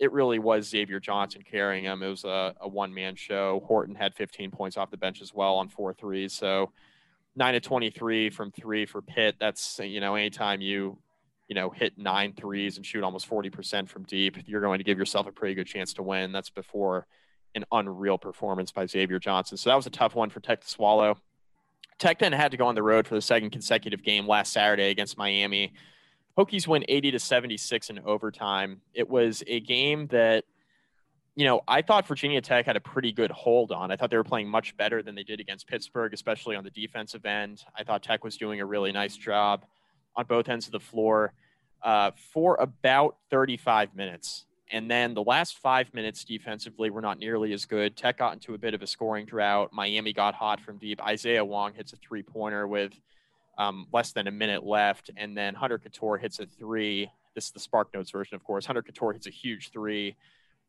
[0.00, 2.02] it really was Xavier Johnson carrying him.
[2.02, 3.62] It was a, a one-man show.
[3.66, 6.32] Horton had 15 points off the bench as well on four threes.
[6.32, 6.72] So
[7.36, 9.36] nine to 23 from three for Pitt.
[9.38, 10.98] That's you know anytime you
[11.48, 14.98] you know hit nine threes and shoot almost 40% from deep, you're going to give
[14.98, 16.32] yourself a pretty good chance to win.
[16.32, 17.06] That's before
[17.54, 19.58] an unreal performance by Xavier Johnson.
[19.58, 21.18] So that was a tough one for Tech to swallow.
[21.98, 24.88] Tech then had to go on the road for the second consecutive game last Saturday
[24.88, 25.74] against Miami.
[26.38, 28.80] Hokies win 80 to 76 in overtime.
[28.94, 30.44] It was a game that,
[31.34, 33.90] you know, I thought Virginia Tech had a pretty good hold on.
[33.90, 36.70] I thought they were playing much better than they did against Pittsburgh, especially on the
[36.70, 37.64] defensive end.
[37.76, 39.64] I thought Tech was doing a really nice job
[40.16, 41.32] on both ends of the floor
[41.82, 44.46] uh, for about 35 minutes.
[44.72, 47.96] And then the last five minutes defensively were not nearly as good.
[47.96, 49.70] Tech got into a bit of a scoring drought.
[49.72, 51.02] Miami got hot from deep.
[51.04, 52.92] Isaiah Wong hits a three pointer with
[53.60, 55.10] um, less than a minute left.
[55.16, 57.10] And then Hunter Cattoor hits a three.
[57.34, 58.64] This is the Spark Notes version, of course.
[58.64, 60.16] Hunter Cattoor hits a huge three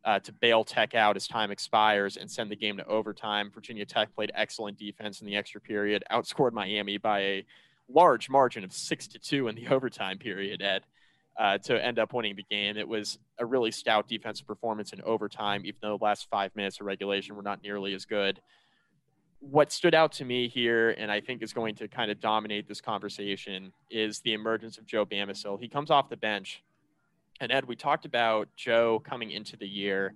[0.03, 3.49] uh, to bail Tech out as time expires and send the game to overtime.
[3.53, 7.45] Virginia Tech played excellent defense in the extra period, outscored Miami by a
[7.87, 10.83] large margin of six to two in the overtime period, Ed
[11.39, 12.75] uh, to end up winning the game.
[12.75, 16.79] It was a really stout defensive performance in overtime, even though the last five minutes
[16.81, 18.41] of regulation were not nearly as good.
[19.41, 22.67] What stood out to me here, and I think is going to kind of dominate
[22.67, 25.59] this conversation, is the emergence of Joe Bamisile.
[25.59, 26.63] He comes off the bench,
[27.39, 30.15] and Ed, we talked about Joe coming into the year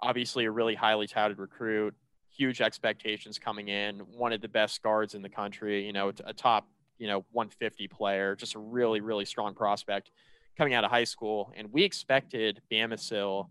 [0.00, 1.94] obviously a really highly touted recruit,
[2.30, 6.32] huge expectations coming in, one of the best guards in the country, you know, a
[6.32, 6.68] top,
[6.98, 10.10] you know, 150 player, just a really, really strong prospect
[10.56, 11.52] coming out of high school.
[11.56, 13.48] And we expected Bamisile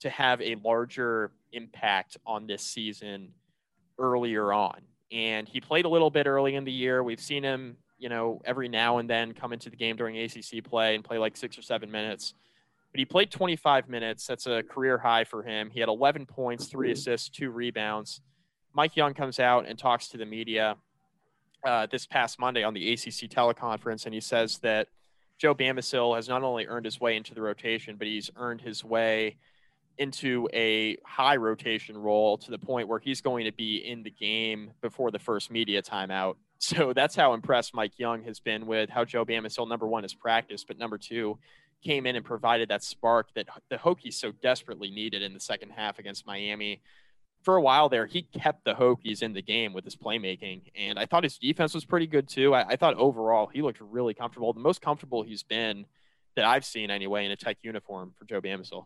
[0.00, 3.32] to have a larger impact on this season
[4.00, 4.80] earlier on.
[5.12, 7.02] And he played a little bit early in the year.
[7.02, 10.64] We've seen him, you know, every now and then come into the game during ACC
[10.64, 12.34] play and play like six or seven minutes.
[12.92, 14.26] But he played 25 minutes.
[14.26, 15.70] That's a career high for him.
[15.70, 18.20] He had 11 points, three assists, two rebounds.
[18.72, 20.76] Mike Young comes out and talks to the media
[21.64, 24.88] uh, this past Monday on the ACC teleconference, and he says that
[25.38, 28.84] Joe Bamisile has not only earned his way into the rotation, but he's earned his
[28.84, 29.36] way
[30.00, 34.10] into a high rotation role to the point where he's going to be in the
[34.10, 36.34] game before the first media timeout.
[36.62, 40.12] So that's how impressed Mike Young has been with how Joe Bamisile, number one, has
[40.12, 41.38] practiced, but number two,
[41.82, 45.70] came in and provided that spark that the Hokies so desperately needed in the second
[45.70, 46.82] half against Miami.
[47.44, 50.98] For a while there, he kept the Hokies in the game with his playmaking, and
[50.98, 52.54] I thought his defense was pretty good too.
[52.54, 55.86] I, I thought overall he looked really comfortable, the most comfortable he's been
[56.36, 58.84] that I've seen anyway in a tech uniform for Joe Bamisile.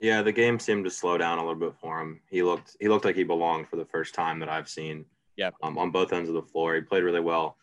[0.00, 2.20] Yeah, the game seemed to slow down a little bit for him.
[2.28, 5.04] He looked he looked like he belonged for the first time that I've seen.
[5.36, 5.50] Yeah.
[5.62, 7.56] Um, on both ends of the floor, he played really well.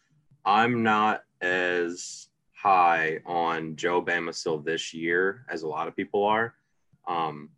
[0.46, 6.56] I'm not as high on Joe Bamisile this year as a lot of people are.
[7.08, 7.50] Um,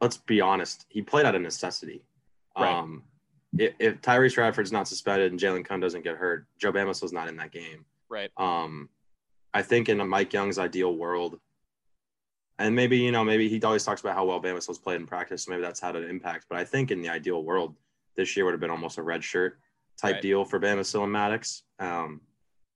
[0.00, 2.04] let's be honest, he played out of necessity.
[2.58, 2.74] Right.
[2.74, 3.02] Um,
[3.58, 7.28] if, if Tyrece Radford's not suspended and Jalen Cone doesn't get hurt, Joe Bamisile's not
[7.28, 7.84] in that game.
[8.08, 8.30] Right.
[8.36, 8.88] Um,
[9.52, 11.38] I think in a Mike Young's ideal world,
[12.58, 15.44] and maybe you know maybe he always talks about how well Bamisile's played in practice,
[15.44, 16.46] so maybe that's had an impact.
[16.48, 17.74] But I think in the ideal world,
[18.16, 19.58] this year would have been almost a red shirt
[19.96, 20.22] type right.
[20.22, 22.20] deal for Bamisile and Maddox, um,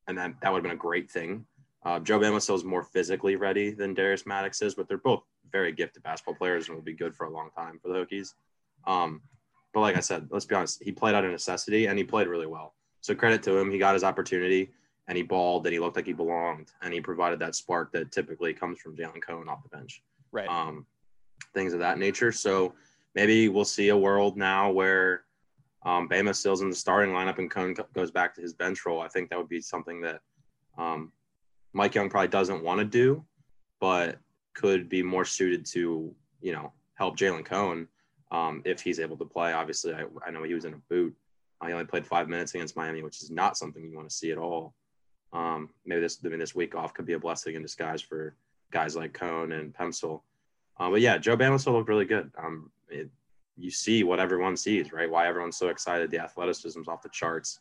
[0.07, 1.45] and that that would have been a great thing.
[1.85, 5.73] Uh, Joe Bamisile is more physically ready than Darius Maddox is, but they're both very
[5.73, 8.35] gifted basketball players and will be good for a long time for the Hokies.
[8.87, 9.23] Um,
[9.73, 12.27] but like I said, let's be honest, he played out of necessity and he played
[12.27, 12.75] really well.
[13.01, 14.73] So credit to him, he got his opportunity
[15.09, 18.13] and he balled and he looked like he belonged and he provided that spark that
[18.13, 20.03] typically comes from Jalen Cone off the bench.
[20.31, 20.49] Right.
[20.49, 20.87] Um,
[21.55, 22.31] things of that nature.
[22.31, 22.75] So
[23.15, 25.25] maybe we'll see a world now where
[25.85, 29.01] um, Bamisile's in the starting lineup and Cone goes back to his bench role.
[29.01, 30.21] I think that would be something that
[30.77, 31.11] um,
[31.73, 33.25] Mike Young probably doesn't want to do,
[33.81, 34.19] but
[34.55, 37.89] could be more suited to, you know, help Jalen Cone
[38.31, 39.53] um, if he's able to play.
[39.53, 41.15] Obviously, I, I know he was in a boot.
[41.65, 44.31] He only played five minutes against Miami, which is not something you want to see
[44.31, 44.75] at all.
[45.33, 48.35] Um, maybe this I mean, this week off could be a blessing in disguise for
[48.71, 50.23] guys like Cone and Pemsl.
[50.79, 52.31] Uh, but yeah, Joe Bamisile looked really good.
[52.39, 53.11] Um, it,
[53.57, 55.11] you see what everyone sees, right?
[55.11, 56.11] Why everyone's so excited.
[56.11, 57.59] The athleticism's off the charts.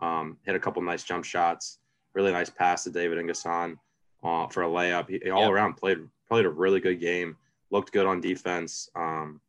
[0.00, 1.78] Um, hit a couple nice jump shots.
[2.14, 3.76] Really nice pass to David N'Guessan
[4.22, 5.08] uh, for a layup.
[5.10, 5.50] He, he all yep.
[5.50, 5.98] around played
[6.28, 7.36] played a really good game.
[7.70, 8.88] Looked good on defense.
[8.94, 9.40] Um,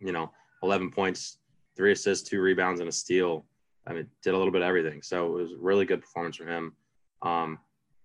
[0.00, 0.30] you know,
[0.62, 1.38] 11 points,
[1.76, 3.44] three assists, two rebounds, and a steal.
[3.86, 5.02] I mean, did a little bit of everything.
[5.02, 6.74] So it was a really good performance from him.
[7.22, 7.58] Um,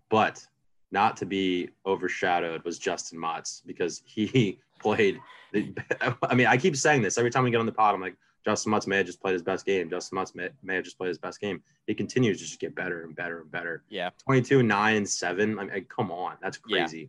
[0.09, 0.45] but
[0.91, 5.20] not to be overshadowed was Justyn Mutts because he played.
[5.53, 5.74] The,
[6.24, 7.95] I mean, I keep saying this every time we get on the pod.
[7.95, 9.89] I'm like, Justyn Mutts may have just played his best game.
[9.89, 11.62] Justyn Mutts may, may have just played his best game.
[11.88, 13.84] He continues to just get better and better and better.
[13.89, 14.09] Yeah.
[14.24, 15.59] 22, 9, and 7.
[15.59, 16.38] I mean, come on.
[16.41, 16.99] That's crazy.
[16.99, 17.07] Yeah.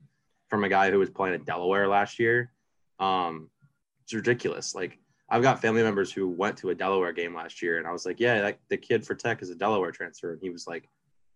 [0.48, 2.52] From a guy who was playing at Delaware last year.
[3.00, 3.48] Um,
[4.04, 4.74] it's ridiculous.
[4.74, 4.98] Like,
[5.30, 8.04] I've got family members who went to a Delaware game last year, and I was
[8.04, 10.32] like, yeah, like the kid for Tech is a Delaware transfer.
[10.32, 10.90] And he was like,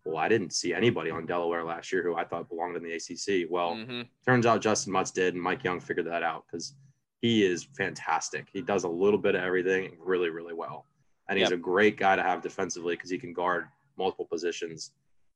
[0.07, 2.93] well, I didn't see anybody on Delaware last year who I thought belonged in the
[2.93, 3.49] ACC.
[3.49, 4.01] Well, mm-hmm.
[4.25, 6.73] turns out Justyn Mutts did, and Mike Young figured that out because
[7.21, 8.47] he is fantastic.
[8.51, 10.85] He does a little bit of everything really, really well,
[11.27, 11.59] and he's yep.
[11.59, 13.65] a great guy to have defensively because he can guard
[13.97, 14.91] multiple positions.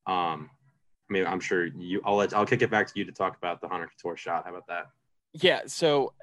[0.07, 0.49] Um,
[1.09, 2.01] I mean, I'm sure you.
[2.05, 2.33] I'll let.
[2.33, 4.45] I'll kick it back to you to talk about the Hunter Cattoor shot.
[4.45, 4.87] How about that?
[5.33, 5.61] Yeah.
[5.67, 6.13] So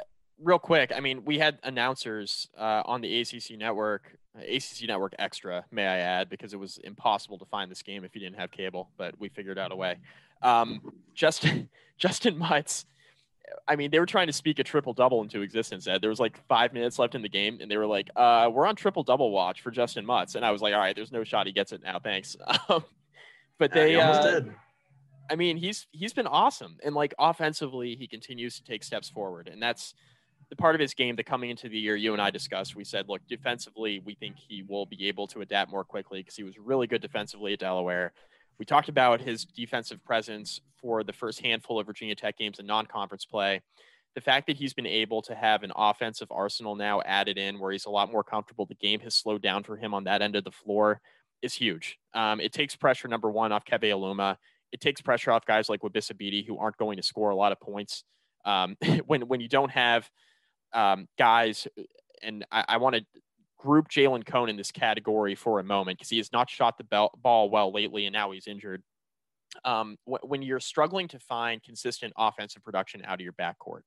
[0.43, 5.65] real quick, I mean, we had announcers uh, on the ACC network, ACC network extra,
[5.71, 8.51] may I add, because it was impossible to find this game if you didn't have
[8.51, 9.97] cable, but we figured out a way.
[10.43, 10.81] Um,
[11.15, 11.69] Justin
[12.01, 12.87] Justyn Mutts,
[13.67, 15.87] I mean, they were trying to speak a triple double into existence.
[15.87, 18.51] Ed, there was like five minutes left in the game, and they were like, uh,
[18.53, 21.13] "We're on triple double watch for Justyn Mutts," and I was like, "All right, there's
[21.13, 22.37] no shot he gets it now, thanks."
[22.69, 22.85] Um,
[23.59, 24.41] but they, yeah, uh,
[25.29, 29.49] I mean, he's he's been awesome, and like offensively, he continues to take steps forward,
[29.49, 29.95] and that's
[30.51, 32.75] the part of his game that coming into the year you and I discussed.
[32.75, 36.37] We said, look, defensively, we think he will be able to adapt more quickly because
[36.37, 38.13] he was really good defensively at Delaware.
[38.59, 42.67] We talked about his defensive presence for the first handful of Virginia Tech games in
[42.67, 43.61] non-conference play.
[44.15, 47.71] The fact that he's been able to have an offensive arsenal now added in, where
[47.71, 50.35] he's a lot more comfortable, the game has slowed down for him on that end
[50.35, 51.01] of the floor,
[51.43, 51.99] is huge.
[52.15, 54.39] Um, it takes pressure number one off Keve Aluma.
[54.73, 57.53] It takes pressure off guys like Wabissa Bede who aren't going to score a lot
[57.53, 58.03] of points.
[58.45, 58.77] Um,
[59.07, 60.11] when when you don't have
[60.73, 61.67] um, guys,
[62.23, 63.05] and I, I want to
[63.59, 67.09] group Jalen Cone in this category for a moment because he has not shot the
[67.23, 68.83] ball, well lately, and now he's injured.
[69.65, 73.81] Um, wh- when you're struggling to find consistent offensive production out of your backcourt,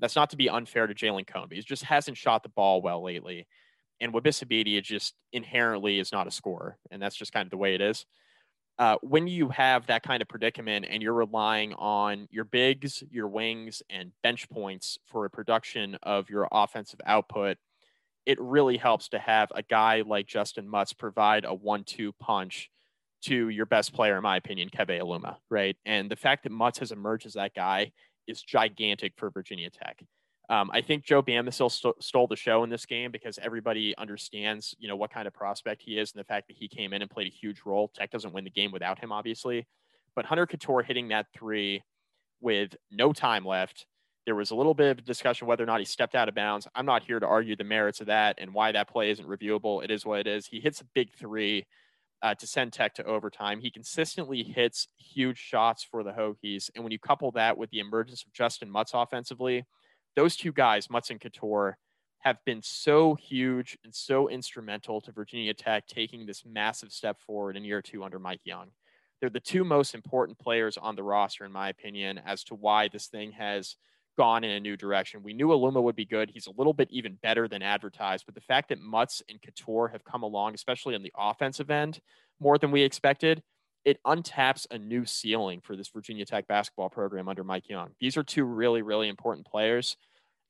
[0.00, 2.82] that's not to be unfair to Jalen Cone, but he just hasn't shot the ball
[2.82, 3.46] well lately.
[4.00, 7.74] And Wabissa just inherently is not a scorer, and that's just kind of the way
[7.74, 8.06] it is.
[8.78, 13.28] Uh, when you have that kind of predicament and you're relying on your bigs, your
[13.28, 17.56] wings, and bench points for a production of your offensive output,
[18.26, 22.70] it really helps to have a guy like Justyn Mutts provide a one-two punch
[23.22, 25.76] to your best player, in my opinion, Keve Aluma, right?
[25.86, 27.92] And the fact that Mutts has emerged as that guy
[28.26, 30.02] is gigantic for Virginia Tech.
[30.50, 34.74] Um, I think Joe Bamisile st- stole the show in this game because everybody understands,
[34.78, 37.00] you know, what kind of prospect he is and the fact that he came in
[37.00, 37.88] and played a huge role.
[37.88, 39.66] Tech doesn't win the game without him, obviously.
[40.14, 41.82] But Hunter Cattoor hitting that three
[42.40, 43.86] with no time left.
[44.26, 46.68] There was a little bit of discussion whether or not he stepped out of bounds.
[46.74, 49.82] I'm not here to argue the merits of that and why that play isn't reviewable.
[49.82, 50.46] It is what it is.
[50.46, 51.66] He hits a big three
[52.22, 53.60] uh, to send Tech to overtime.
[53.60, 56.70] He consistently hits huge shots for the Hokies.
[56.74, 59.64] And when you couple that with the emergence of Justyn Mutts offensively,
[60.16, 61.74] those two guys, Mutts and Cattoor,
[62.20, 67.56] have been so huge and so instrumental to Virginia Tech taking this massive step forward
[67.56, 68.68] in year two under Mike Young.
[69.20, 72.88] They're the two most important players on the roster, in my opinion, as to why
[72.88, 73.76] this thing has
[74.16, 75.22] gone in a new direction.
[75.22, 76.30] We knew Aluma would be good.
[76.30, 79.90] He's a little bit even better than advertised, but the fact that Mutts and Cattoor
[79.92, 82.00] have come along, especially on the offensive end,
[82.40, 83.42] more than we expected,
[83.84, 87.90] it untaps a new ceiling for this Virginia Tech basketball program under Mike Young.
[88.00, 89.96] These are two really, really important players.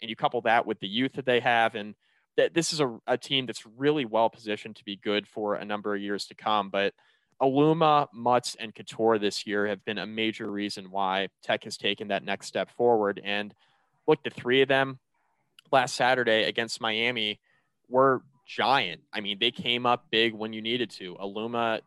[0.01, 1.95] And you couple that with the youth that they have, and
[2.37, 5.64] that this is a, a team that's really well positioned to be good for a
[5.64, 6.68] number of years to come.
[6.68, 6.95] But
[7.41, 12.09] Aluma, Mutts, and Cattoor this year have been a major reason why Tech has taken
[12.09, 13.20] that next step forward.
[13.24, 13.55] And
[14.07, 14.99] look, the three of them
[15.72, 17.41] last Saturday against Miami
[17.89, 19.03] were giant.
[19.12, 21.14] I mean, they came up big when you needed to.
[21.16, 21.80] Aluma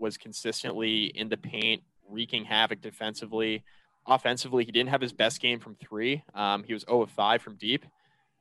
[0.00, 3.62] was consistently in the paint, wreaking havoc defensively.
[4.06, 6.22] Offensively, he didn't have his best game from three.
[6.34, 7.84] Um, he was 0 of 5 from deep,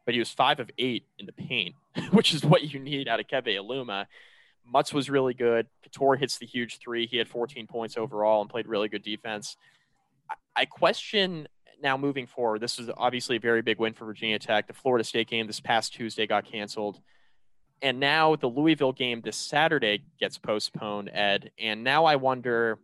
[0.06, 1.76] but he was 5 of 8 in the paint,
[2.12, 4.06] which is what you need out of Keve Aluma.
[4.66, 5.68] Mutts was really good.
[5.84, 7.08] Cattoor hits the huge three.
[7.08, 9.58] He had 14 points overall and played really good defense.
[10.56, 11.48] I question
[11.82, 12.62] now moving forward.
[12.62, 14.68] This is obviously a very big win for Virginia Tech.
[14.68, 17.00] The Florida State game this past Tuesday got canceled.
[17.82, 21.52] And now the Louisville game this Saturday gets postponed, Ed.
[21.58, 22.80] And now I wonder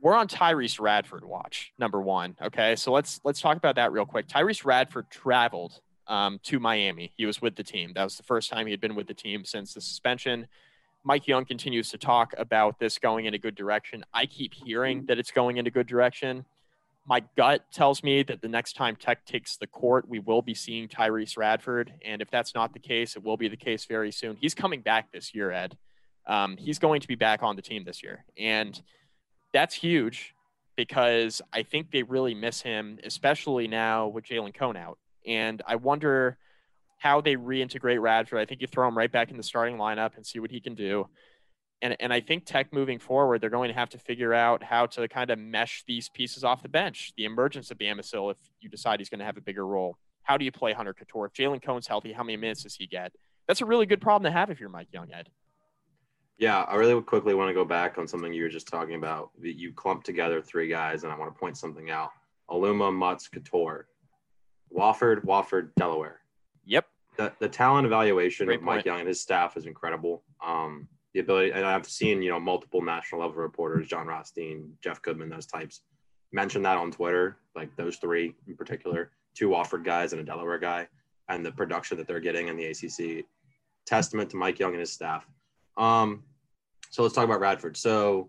[0.00, 2.36] we're on Tyrece Radford watch, number one.
[2.40, 2.76] Okay.
[2.76, 4.28] So let's let's talk about that real quick.
[4.28, 7.12] Tyrece Radford traveled um, to Miami.
[7.16, 7.92] He was with the team.
[7.94, 10.46] That was the first time he had been with the team since the suspension.
[11.02, 14.04] Mike Young continues to talk about this going in a good direction.
[14.12, 16.44] I keep hearing that it's going in a good direction
[17.06, 20.54] my gut tells me that the next time Tech takes the court, we will be
[20.54, 21.92] seeing Tyrece Radford.
[22.04, 24.36] And if that's not the case, it will be the case very soon.
[24.36, 25.76] He's coming back this year, Ed.
[26.26, 28.24] Um, he's going to be back on the team this year.
[28.36, 28.80] And
[29.52, 30.34] that's huge
[30.76, 34.98] because I think they really miss him, especially now with Jalen Cone out.
[35.24, 36.36] And I wonder
[36.98, 38.40] how they reintegrate Radford.
[38.40, 40.60] I think you throw him right back in the starting lineup and see what he
[40.60, 41.08] can do
[41.82, 44.86] and and I think Tech moving forward, they're going to have to figure out how
[44.86, 47.12] to kind of mesh these pieces off the bench.
[47.16, 50.36] The emergence of Bamisile, if you decide he's going to have a bigger role, how
[50.36, 51.26] do you play Hunter Cattoor?
[51.26, 53.12] If Jalen Cone's healthy, how many minutes does he get?
[53.46, 55.28] That's a really good problem to have if you're Mike Young, Ed.
[56.38, 59.30] Yeah, I really quickly want to go back on something you were just talking about.
[59.40, 62.10] That You clumped together three guys, and I want to point something out:
[62.50, 63.84] Aluma, Mutts, Cattoor,
[64.74, 66.20] Wofford, Wofford, Delaware.
[66.66, 66.86] Yep.
[67.16, 68.86] The, the talent evaluation Great of Mike point.
[68.86, 70.22] Young and his staff is incredible.
[70.44, 75.00] Um, the ability, and I've seen you know multiple national level reporters, Jon Rothstein, Jeff
[75.00, 75.80] Goodman, those types,
[76.30, 80.58] mention that on Twitter, like those three in particular, two Wofford guys and a Delaware
[80.58, 80.86] guy,
[81.30, 83.24] and the production that they're getting in the ACC,
[83.86, 85.26] testament to Mike Young and his staff.
[85.78, 86.22] Um,
[86.90, 87.78] so let's talk about Radford.
[87.78, 88.28] So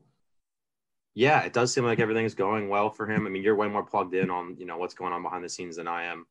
[1.14, 3.28] yeah, it does seem like everything is going well for him.
[3.28, 5.50] I mean, you're way more plugged in on you know what's going on behind the
[5.50, 6.26] scenes than I am.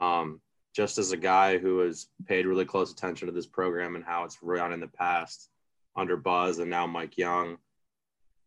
[0.00, 0.40] Um,
[0.74, 4.24] just as a guy who has paid really close attention to this program and how
[4.24, 5.50] it's run in the past
[5.96, 7.58] under Buzz and now Mike Young,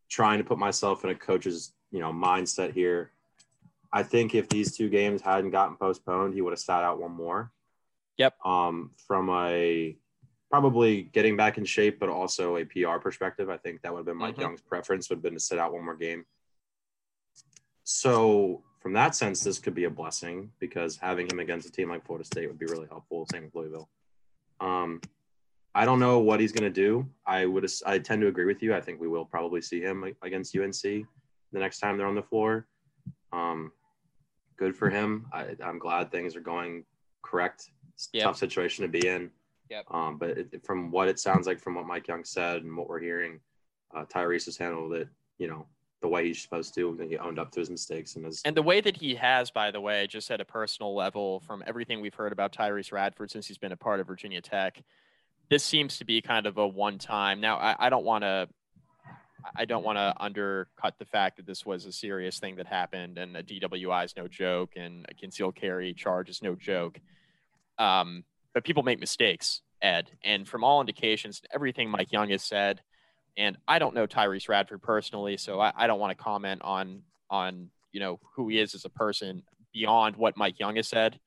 [0.09, 3.11] trying to put myself in a coach's you know mindset here.
[3.91, 7.11] I think if these two games hadn't gotten postponed, he would have sat out one
[7.11, 7.51] more.
[8.17, 8.35] Yep.
[8.45, 9.95] Um, from a
[10.49, 14.05] probably getting back in shape, but also a PR perspective, I think that would have
[14.05, 14.41] been Mike Mhm.
[14.41, 16.25] Young's preference would have been to sit out one more game.
[17.83, 21.89] So from that sense, this could be a blessing because having him against a team
[21.89, 23.25] like Florida State would be really helpful.
[23.31, 23.89] Same with Louisville.
[24.59, 25.01] Um,
[25.75, 27.07] I don't know what he's going to do.
[27.25, 27.65] I would.
[27.85, 28.75] I tend to agree with you.
[28.75, 32.21] I think we will probably see him against UNC the next time they're on the
[32.23, 32.67] floor.
[33.31, 33.71] Um,
[34.57, 35.25] good for him.
[35.33, 36.83] I, I'm glad things are going
[37.23, 37.71] correct.
[37.95, 38.23] It's a Yep.
[38.23, 39.31] tough situation to be in.
[39.69, 39.85] Yep.
[39.89, 42.87] Um, but it, from what it sounds like, from what Mike Young said and what
[42.87, 43.39] we're hearing,
[43.95, 45.07] uh, Tyrece has handled it,
[45.39, 45.65] you know,
[46.01, 46.89] the way he's supposed to.
[46.99, 48.41] And he owned up to his mistakes and his.
[48.45, 51.63] And the way that he has, by the way, just at a personal level, from
[51.65, 54.83] everything we've heard about Tyrece Radford since he's been a part of Virginia Tech,
[55.49, 57.41] this seems to be kind of a one-time.
[57.41, 58.47] Now, I, I don't want to,
[59.55, 63.17] I don't want to undercut the fact that this was a serious thing that happened,
[63.17, 66.99] and a DWI is no joke, and a concealed carry charge is no joke.
[67.77, 68.23] Um,
[68.53, 72.81] but people make mistakes, Ed, and from all indications, everything Mike Young has said,
[73.35, 77.01] and I don't know Tyrece Radford personally, so I, I don't want to comment on
[77.29, 81.19] on you know who he is as a person beyond what Mike Young has said.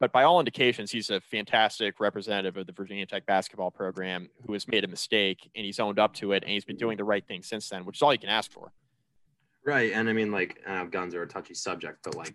[0.00, 4.54] But by all indications, he's a fantastic representative of the Virginia Tech basketball program who
[4.54, 7.04] has made a mistake and he's owned up to it and he's been doing the
[7.04, 8.72] right thing since then, which is all you can ask for.
[9.62, 12.34] Right, and I mean, like, uh, guns are a touchy subject, but like,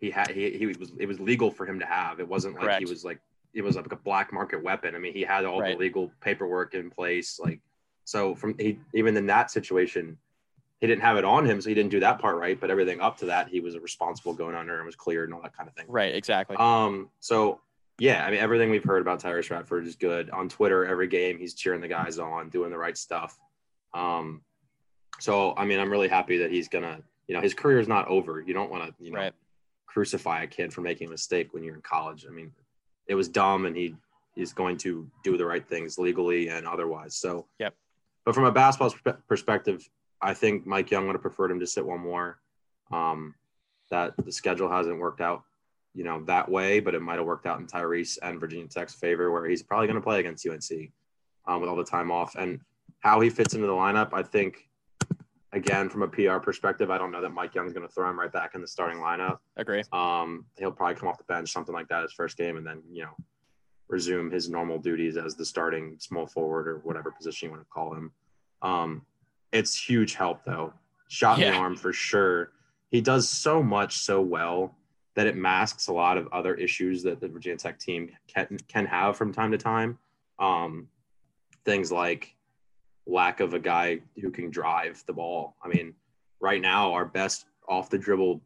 [0.00, 2.18] he had he he was it was legal for him to have.
[2.18, 2.78] It wasn't like Correct.
[2.80, 3.20] he was like
[3.54, 4.96] it was like a black market weapon.
[4.96, 5.74] I mean, he had all Right.
[5.74, 7.38] the legal paperwork in place.
[7.38, 7.60] Like,
[8.04, 10.16] so from he even in that situation,
[10.82, 12.58] he didn't have it on him, so he didn't do that part right.
[12.58, 15.40] But everything up to that, he was responsible going under and was cleared and all
[15.42, 15.84] that kind of thing.
[15.88, 16.56] Right, exactly.
[16.58, 17.60] Um, so
[18.00, 20.28] yeah, I mean, everything we've heard about Tyrece Radford is good.
[20.30, 23.38] On Twitter, every game he's cheering the guys on, doing the right stuff.
[23.94, 24.42] Um,
[25.20, 28.08] so I mean, I'm really happy that he's gonna, you know, his career is not
[28.08, 28.40] over.
[28.40, 29.32] You don't want to, you know, Right.
[29.86, 32.26] crucify a kid for making a mistake when you're in college.
[32.28, 32.50] I mean,
[33.06, 33.94] it was dumb, and he
[34.34, 37.14] he's going to do the right things legally and otherwise.
[37.14, 37.72] So Yep.
[38.24, 38.94] But from a basketball
[39.28, 39.88] perspective,
[40.22, 42.38] I think Mike Young would have preferred him to sit one more.
[42.90, 43.34] Um,
[43.90, 45.42] that the schedule hasn't worked out,
[45.94, 48.94] you know, that way, but it might have worked out in Tyrece and Virginia Tech's
[48.94, 50.90] favor, where he's probably going to play against UNC
[51.46, 52.34] um, with all the time off.
[52.36, 52.60] And
[53.00, 54.68] how he fits into the lineup, I think,
[55.52, 58.18] again, from a PR perspective, I don't know that Mike Young's going to throw him
[58.18, 59.38] right back in the starting lineup.
[59.56, 59.82] Agree.
[59.92, 62.82] Um, he'll probably come off the bench, something like that, his first game, and then
[62.90, 63.14] you know
[63.88, 67.68] resume his normal duties as the starting small forward or whatever position you want to
[67.68, 68.10] call him.
[68.62, 69.02] Um,
[69.52, 70.72] it's huge help though.
[71.08, 72.52] Shot in the arm for sure.
[72.90, 74.74] He does so much so well
[75.14, 78.86] that it masks a lot of other issues that the Virginia Tech team can can
[78.86, 79.98] have from time to time.
[80.38, 80.88] Um,
[81.64, 82.34] things like
[83.06, 85.56] lack of a guy who can drive the ball.
[85.62, 85.94] I mean,
[86.40, 88.40] right now our best off the dribble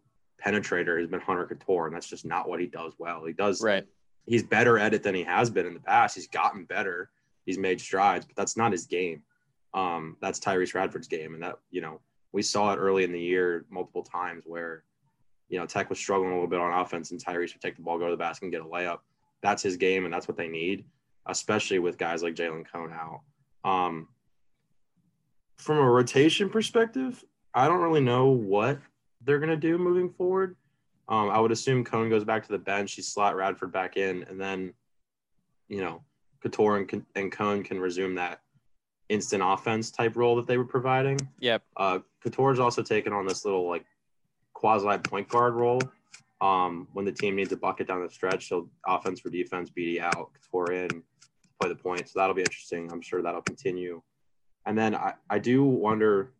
[0.45, 3.25] penetrator has been Hunter Cattoor, and that's just not what he does well.
[3.25, 3.87] He does Right.
[4.27, 6.15] he's better at it than he has been in the past.
[6.17, 7.11] He's gotten better.
[7.47, 9.23] He's made strides, but that's not his game.
[9.75, 12.01] Um, that's Tyrece Radford's game, and that you know
[12.33, 14.85] we saw it early in the year multiple times where
[15.49, 17.83] you know Tech was struggling a little bit on offense, and Tyrece would take the
[17.83, 18.99] ball, go to the basket, and get a layup.
[19.43, 20.85] That's his game, and that's what they need,
[21.27, 23.21] especially with guys like Jalen Cone out.
[23.64, 24.09] Um,
[25.57, 27.23] from a rotation perspective,
[27.55, 28.79] I don't really know what
[29.23, 30.57] they're gonna do moving forward.
[31.09, 32.97] Um, I would assume Cone goes back to the bench.
[32.97, 34.75] You slot Radford back in, and then,
[35.69, 36.03] you know,
[36.45, 38.41] Cattoor and, and can resume that
[39.09, 41.19] instant offense type role that they were providing.
[41.41, 41.63] Yep.
[41.77, 43.85] Uh, Cattoor's also taken on this little like
[44.55, 45.81] quasi point guard role.
[46.41, 50.01] Um, when the team needs a bucket down the stretch, so offense for defense, BD
[50.01, 51.03] out, Cattoor in,
[51.59, 52.09] play the point.
[52.09, 52.93] So that'll be interesting.
[52.93, 54.03] I'm sure that'll continue.
[54.67, 56.33] And then I, I do wonder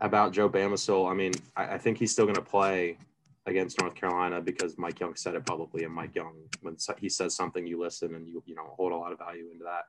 [0.00, 1.10] about Joe Bamisile.
[1.10, 2.98] I mean, I, I think he's still going to play
[3.46, 7.34] against North Carolina because Mike Young said it publicly, and Mike Young, when he says
[7.34, 9.84] something, you listen and you you know hold a lot of value into that.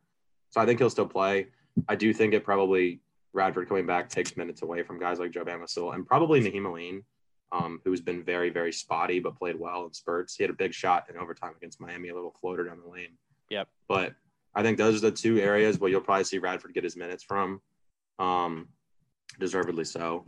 [0.50, 1.47] So I think he'll still play.
[1.88, 3.02] I do think it probably
[3.34, 7.04] Radford coming back takes minutes away from guys like Joe Bamisile and probably Nahiem Alleyne,
[7.52, 10.36] um, who's been very very spotty but played well in spurts.
[10.36, 13.18] He had a big shot in overtime against Miami, a little floater down the lane.
[13.50, 13.68] Yep.
[13.88, 14.14] But
[14.56, 17.24] I think those are the two areas where you'll probably see Radford get his minutes
[17.24, 17.62] from.
[18.18, 18.70] Um,
[19.39, 20.26] deservedly so.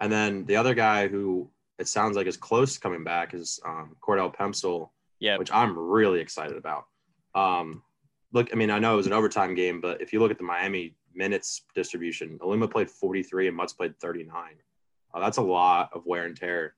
[0.00, 3.60] And then the other guy who it sounds like is close to coming back is
[3.66, 5.38] um, Cordell Pemsl, Yep.
[5.38, 6.84] which I'm really excited about.
[7.34, 7.82] Um,
[8.34, 10.38] look, I mean, I know it was an overtime game, but if you look at
[10.38, 14.56] the Miami minutes distribution, Aluma played 43 and Mutts played 39.
[15.14, 16.74] Uh, that's a lot of wear and tear.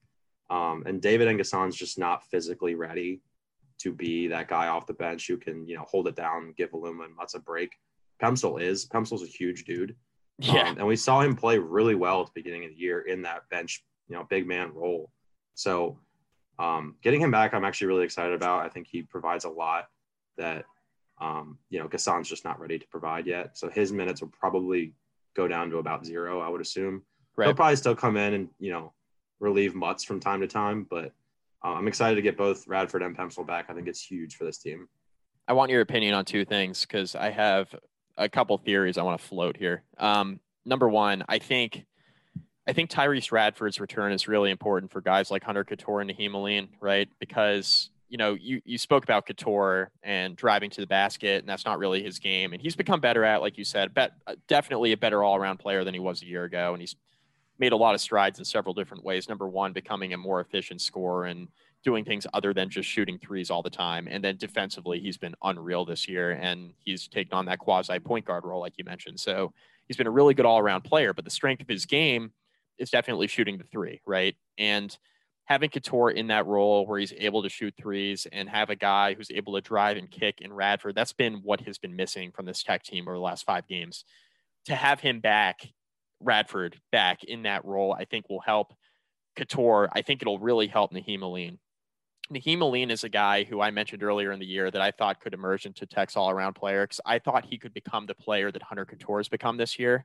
[0.50, 3.22] Um, and David N'Guessan's just not physically ready
[3.78, 6.70] to be that guy off the bench who can, you know, hold it down, give
[6.70, 7.72] Aluma and Mutts a break.
[8.22, 8.86] Pemsl is.
[8.86, 9.96] Pemsl's a huge dude.
[10.38, 10.68] Yeah.
[10.68, 13.22] Um, and we saw him play really well at the beginning of the year in
[13.22, 15.10] that bench, you know, big man role.
[15.54, 15.98] So
[16.58, 18.64] um, getting him back, I'm actually really excited about.
[18.64, 19.86] I think he provides a lot
[20.36, 20.66] that,
[21.20, 23.56] um, you know, N'Guessan's just not ready to provide yet.
[23.56, 24.94] So his minutes will probably
[25.34, 27.02] go down to about zero, I would assume.
[27.40, 28.92] He'll probably still come in and, you know,
[29.40, 30.86] relieve Mutts from time to time.
[30.88, 31.12] But
[31.64, 33.66] uh, I'm excited to get both Radford and Pemsl back.
[33.68, 34.88] I think it's huge for this team.
[35.46, 37.74] I want your opinion on two things because I have
[38.16, 39.82] a couple theories I want to float here.
[39.98, 41.84] Um, number one, I think
[42.66, 46.34] I think Tyrece Radford's return is really important for guys like Hunter Cattoor and Nahiem
[46.34, 47.08] Alleyne, right?
[47.20, 51.64] Because you know, you you spoke about Cattoor and driving to the basket, and that's
[51.64, 52.52] not really his game.
[52.52, 55.58] And he's become better at, like you said, bet, uh, definitely a better all around
[55.58, 56.72] player than he was a year ago.
[56.72, 56.94] And he's
[57.58, 59.28] made a lot of strides in several different ways.
[59.28, 61.48] Number one, becoming a more efficient scorer and
[61.82, 64.08] doing things other than just shooting threes all the time.
[64.10, 68.24] And then defensively, he's been unreal this year, and he's taken on that quasi point
[68.24, 69.18] guard role, like you mentioned.
[69.20, 69.52] So
[69.88, 71.12] he's been a really good all around player.
[71.12, 72.32] But the strength of his game
[72.78, 74.36] is definitely shooting the three, right?
[74.58, 74.96] And
[75.46, 79.14] having Cattoor in that role where he's able to shoot threes and have a guy
[79.14, 82.46] who's able to drive and kick in Radford, that's been what has been missing from
[82.46, 84.04] this tech team over the last five games.
[84.66, 85.60] To have him back,
[86.20, 88.74] Radford back in that role, I think will help
[89.36, 89.88] Cattoor.
[89.92, 91.58] I think it'll really help Nahiem Alleyne.
[92.32, 95.20] Nahiem Alleyne is a guy who I mentioned earlier in the year that I thought
[95.20, 98.50] could emerge into Tech's all around player because I thought he could become the player
[98.50, 100.04] that Hunter Cattoor has become this year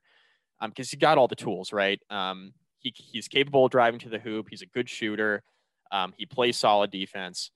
[0.61, 1.99] because um, he got all the tools, right?
[2.11, 4.47] Um, he, he's capable of driving to the hoop.
[4.49, 5.43] He's a good shooter.
[5.91, 7.51] Um, he plays solid defense,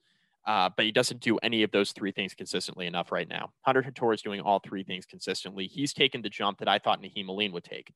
[0.46, 3.52] uh, but he doesn't do any of those three things consistently enough right now.
[3.62, 5.68] Hunter Cattoor is doing all three things consistently.
[5.68, 7.94] He's taken the jump that I thought Nahiem Alleyne would take.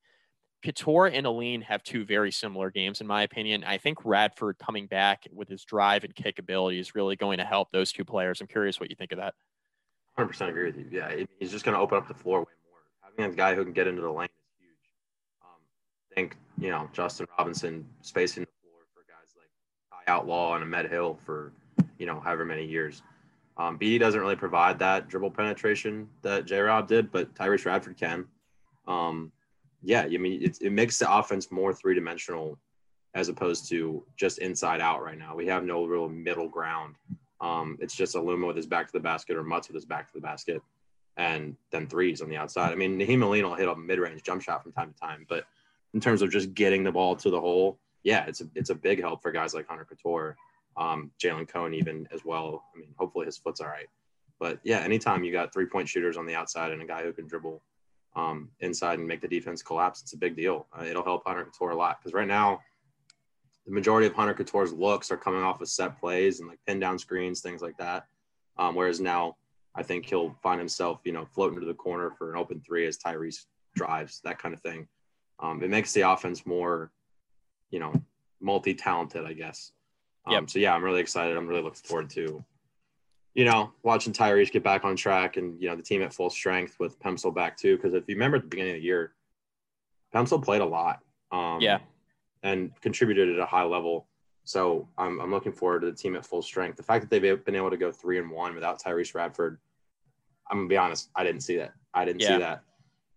[0.64, 3.64] Cattoor and Alleyne have two very similar games, in my opinion.
[3.64, 7.44] I think Radford coming back with his drive and kick ability is really going to
[7.44, 8.40] help those two players.
[8.40, 9.34] I'm curious what you think of that.
[10.18, 10.86] 100% agree with you.
[10.90, 12.78] Yeah, he's just going to open up the floor way more.
[13.18, 14.28] Having a guy who can get into the lane
[16.14, 19.48] think you know Justin Robinson spacing the floor for guys like
[20.06, 21.52] Ty Outlaw and Ahmed Hill for
[21.98, 23.02] you know however many years.
[23.56, 27.96] Um, B doesn't really provide that dribble penetration that J Rob did, but Tyrese Radford
[27.96, 28.26] can.
[28.86, 29.32] Um,
[29.82, 32.58] yeah, I mean it, it makes the offense more three dimensional
[33.14, 35.34] as opposed to just inside out right now.
[35.34, 36.94] We have no real middle ground.
[37.40, 40.06] Um, it's just Aluma with his back to the basket or Mutts with his back
[40.08, 40.62] to the basket,
[41.16, 42.70] and then threes on the outside.
[42.70, 45.26] I mean, Nahiem Alleyne will hit a mid range jump shot from time to time,
[45.28, 45.44] but
[45.94, 48.74] in terms of just getting the ball to the hole, yeah, it's a it's a
[48.74, 50.34] big help for guys like Hunter Cattoor,
[50.76, 52.64] um, Jalen Cone even as well.
[52.74, 53.88] I mean, hopefully his foot's all right.
[54.38, 57.12] But yeah, anytime you got three point shooters on the outside and a guy who
[57.12, 57.62] can dribble
[58.16, 60.66] um, inside and make the defense collapse, it's a big deal.
[60.76, 62.60] Uh, it'll help Hunter Cattoor a lot because right now,
[63.66, 66.80] the majority of Hunter Cattoor's looks are coming off of set plays and like pin
[66.80, 68.06] down screens, things like that.
[68.56, 69.36] Um, whereas now,
[69.74, 72.86] I think he'll find himself, you know, floating to the corner for an open three
[72.86, 73.44] as Tyrece
[73.76, 74.88] drives, that kind of thing.
[75.40, 76.90] Um, it makes the offense more,
[77.70, 77.92] you know,
[78.40, 79.72] multi-talented, I guess.
[80.26, 80.50] Um, yep.
[80.50, 81.36] So yeah, I'm really excited.
[81.36, 82.44] I'm really looking forward to,
[83.34, 86.30] you know, watching Tyrece get back on track and you know the team at full
[86.30, 87.76] strength with Pemsl back too.
[87.76, 89.14] Because if you remember at the beginning of the year,
[90.14, 91.00] Pemsl played a lot.
[91.32, 91.78] Um, yeah.
[92.42, 94.06] And contributed at a high level.
[94.44, 96.76] So I'm, I'm looking forward to the team at full strength.
[96.76, 99.58] The fact that they've been able to go three and one without Tyrece Radford,
[100.50, 101.72] I'm gonna be honest, I didn't see that.
[101.94, 102.28] I didn't yeah.
[102.28, 102.62] see that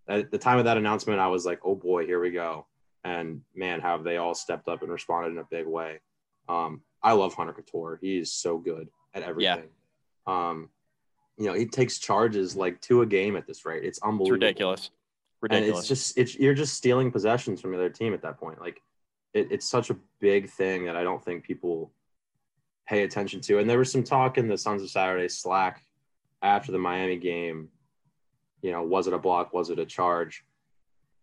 [0.08, 2.66] at the time of that announcement, I was like, oh boy, here we go.
[3.04, 6.00] And man, have they all stepped up and responded in a big way.
[6.48, 7.98] Um, I love Hunter Cattoor.
[8.02, 9.70] He is so good at everything.
[10.28, 10.50] Yeah.
[10.50, 10.70] Um,
[11.38, 13.84] you know, he takes charges like two a game at this rate.
[13.84, 14.36] It's unbelievable.
[14.36, 14.90] It's ridiculous.
[15.42, 15.70] Ridiculous.
[15.70, 18.62] And it's just it's you're just stealing possessions from the other team at that point.
[18.62, 18.82] Like
[19.34, 21.92] it, it's such a big thing that I don't think people
[22.88, 23.60] pay attention to.
[23.60, 25.82] And there was some talk in the Sons of Saturday Slack
[26.42, 27.70] after the Miami game
[28.64, 29.54] you know, was it a block?
[29.54, 30.44] Was it a charge?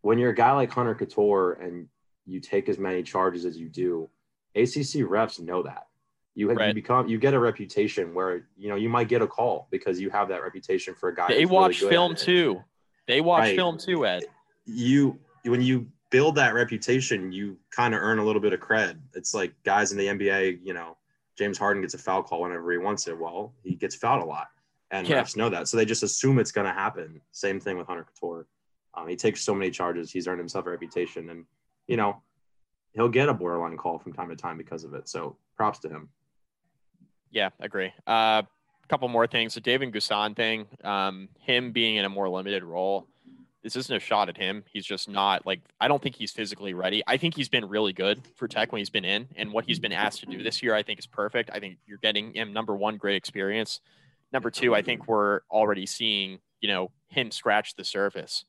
[0.03, 1.89] When you're a guy like Hunter Cattoor and
[2.27, 4.09] you take as many charges as you do,
[4.55, 5.87] ACC refs know that.
[6.35, 6.69] You, right.
[6.69, 10.01] you become you get a reputation where you know you might get a call because
[10.01, 11.29] you have that reputation for a guy.
[11.29, 12.63] They watch really film too.
[13.09, 13.57] They watch right.
[13.57, 14.25] film too, Ed.
[14.65, 18.99] You when you build that reputation, you kind of earn a little bit of cred.
[19.15, 20.97] It's like guys in the NBA, you know,
[21.37, 23.19] James Harden gets a foul call whenever he wants it.
[23.19, 24.49] Well, he gets fouled a lot
[24.91, 25.23] and yeah.
[25.23, 27.21] refs know that, so they just assume it's going to happen.
[27.33, 28.45] Same thing with Hunter Cattoor.
[28.95, 30.11] Um, he takes so many charges.
[30.11, 31.45] He's earned himself a reputation, and
[31.87, 32.23] you know
[32.93, 35.09] he'll get a borderline call from time to time because of it.
[35.09, 36.09] So props to him.
[37.31, 37.93] Yeah, agree.
[38.07, 38.43] A uh,
[38.89, 39.55] couple more things.
[39.55, 43.07] The David N'Guessan thing, um, him being in a more limited role.
[43.63, 44.65] This isn't a shot at him.
[44.73, 47.03] He's just not like I don't think he's physically ready.
[47.07, 49.79] I think he's been really good for Tech when he's been in, and what he's
[49.79, 51.51] been asked to do this year, I think is perfect.
[51.53, 53.81] I think you're getting him number one, great experience.
[54.33, 58.45] Number two, I think we're already seeing, you know, him scratch the surface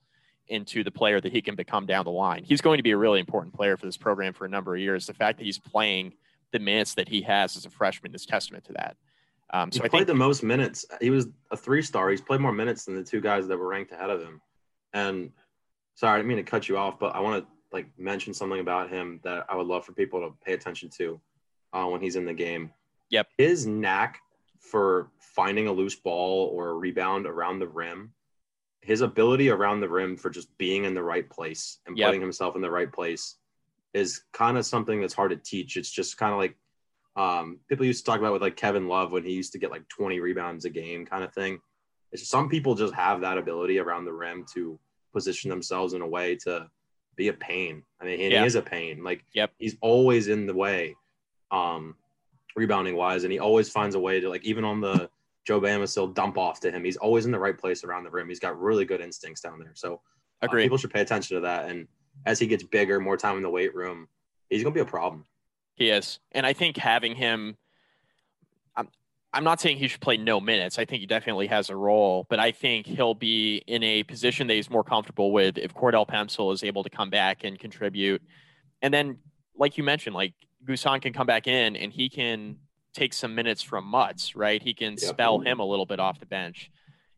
[0.48, 2.44] into the player that he can become down the line.
[2.44, 4.82] He's going to be a really important player for this program for a number of
[4.82, 5.06] years.
[5.06, 6.14] The fact that he's playing
[6.52, 8.98] the minutes that he has as a freshman is testament to that.
[9.54, 10.86] Um, so he I played think, the most minutes.
[11.00, 12.10] He was a three star.
[12.10, 14.42] He's played more minutes than the two guys that were ranked ahead of him.
[14.94, 15.32] And
[15.96, 18.60] sorry, I didn't mean to cut you off, but I want to like mention something
[18.60, 21.20] about him that I would love for people to pay attention to
[21.74, 22.72] uh, when he's in the game.
[23.10, 23.28] Yep.
[23.38, 24.20] His knack
[24.62, 28.14] for finding a loose ball or a rebound around the rim,
[28.82, 32.08] his ability around the rim for just being in the right place and yep.
[32.08, 33.38] putting himself in the right place
[33.94, 35.76] is kind of something that's hard to teach.
[35.78, 36.56] It's just kind of like
[37.18, 39.70] Um, people used to talk about with like Kevin Love when he used to get
[39.70, 41.60] like 20 rebounds a game kind of thing.
[42.14, 44.80] It's just, some people just have that ability around the rim to
[45.12, 46.70] position themselves in a way to
[47.18, 47.84] be a pain.
[48.00, 48.40] I mean, Yeah.
[48.40, 49.04] he is a pain.
[49.04, 49.52] Like Yep.
[49.60, 50.96] he's always in the way,
[51.52, 51.98] um,
[52.56, 55.10] rebounding wise, and he always finds a way to like even on the
[55.46, 56.84] Joe Bamisile dump off to him.
[56.84, 58.30] He's always in the right place around the rim.
[58.30, 59.72] He's got really good instincts down there.
[59.74, 60.02] So
[60.42, 60.64] uh, Agree.
[60.64, 61.70] people should pay attention to that.
[61.70, 61.88] And
[62.26, 64.08] as he gets bigger, more time in the weight room,
[64.50, 65.26] he's gonna be a problem.
[65.76, 66.20] He is.
[66.32, 67.58] And I think having him
[68.76, 68.88] I'm
[69.34, 70.78] I'm not saying he should play no minutes.
[70.78, 74.48] I think he definitely has a role, but I think he'll be in a position
[74.48, 78.22] that he's more comfortable with if Cordell Pemsl is able to come back and contribute.
[78.82, 79.18] And then
[79.56, 80.34] like you mentioned, like
[80.68, 82.58] N'Guessan can come back in and he can
[82.94, 84.62] take some minutes from Mutts, right?
[84.62, 85.00] He can Yep.
[85.00, 86.70] spell him a little bit off the bench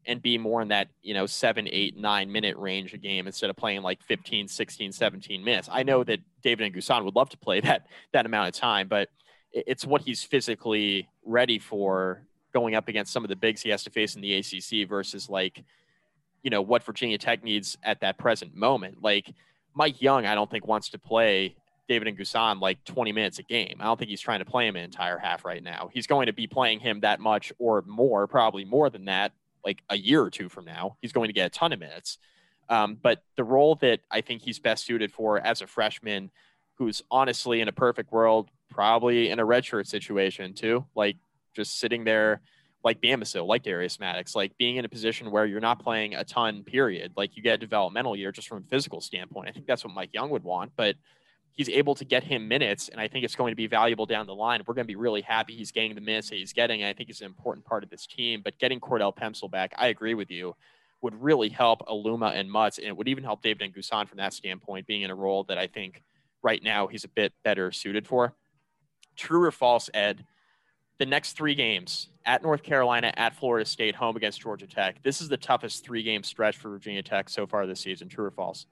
[0.06, 3.50] and be more in that, you know, seven, eight, nine minute range a game instead
[3.50, 5.70] of playing like 15, 16, 17 minutes.
[5.72, 9.10] I know that David N'Guessan would love to play that that amount of time, but
[9.52, 12.24] it's what he's physically ready for
[12.54, 15.30] going up against some of the bigs he has to face in the ACC versus
[15.30, 15.64] like,
[16.44, 19.02] you know, what Virginia Tech needs at that present moment.
[19.02, 19.34] Like
[19.74, 21.56] Mike Young, I don't think wants to play
[21.88, 23.78] David N'Guessan like 20 minutes a game.
[23.80, 25.90] I don't think he's trying to play him an entire half right now.
[25.94, 29.34] He's going to be playing him that much or more, probably more than that,
[29.66, 30.98] like a year or two from now.
[31.02, 32.18] He's going to get a ton of minutes.
[32.70, 36.32] Um, but the role that I think he's best suited for as a freshman,
[36.76, 41.18] who's honestly in a perfect world, probably in a redshirt situation too, like
[41.56, 42.42] just sitting there
[42.84, 46.24] like Bamisile, like Darius Maddox, like being in a position where you're not playing a
[46.24, 47.14] ton, period.
[47.16, 49.48] Like you get a developmental year just from a physical standpoint.
[49.48, 50.96] I think that's what Mike Young would want, but
[51.54, 54.26] he's able to get him minutes, and I think it's going to be valuable down
[54.26, 54.62] the line.
[54.66, 56.82] We're going to be really happy he's getting the minutes that he's getting.
[56.82, 58.42] And I think he's an important part of this team.
[58.44, 60.56] But getting Cordell Pemsl back, I agree with you,
[61.02, 64.34] would really help Aluma and Mutts, and it would even help David N'Guessan from that
[64.34, 66.02] standpoint, being in a role that I think
[66.42, 68.34] right now he's a bit better suited for.
[69.16, 70.26] True or false, Ed?
[71.00, 75.04] The next three games at North Carolina, at Florida State, home against Georgia Tech.
[75.04, 78.08] This is the toughest three game stretch for Virginia Tech so far this season.
[78.08, 78.66] True or false?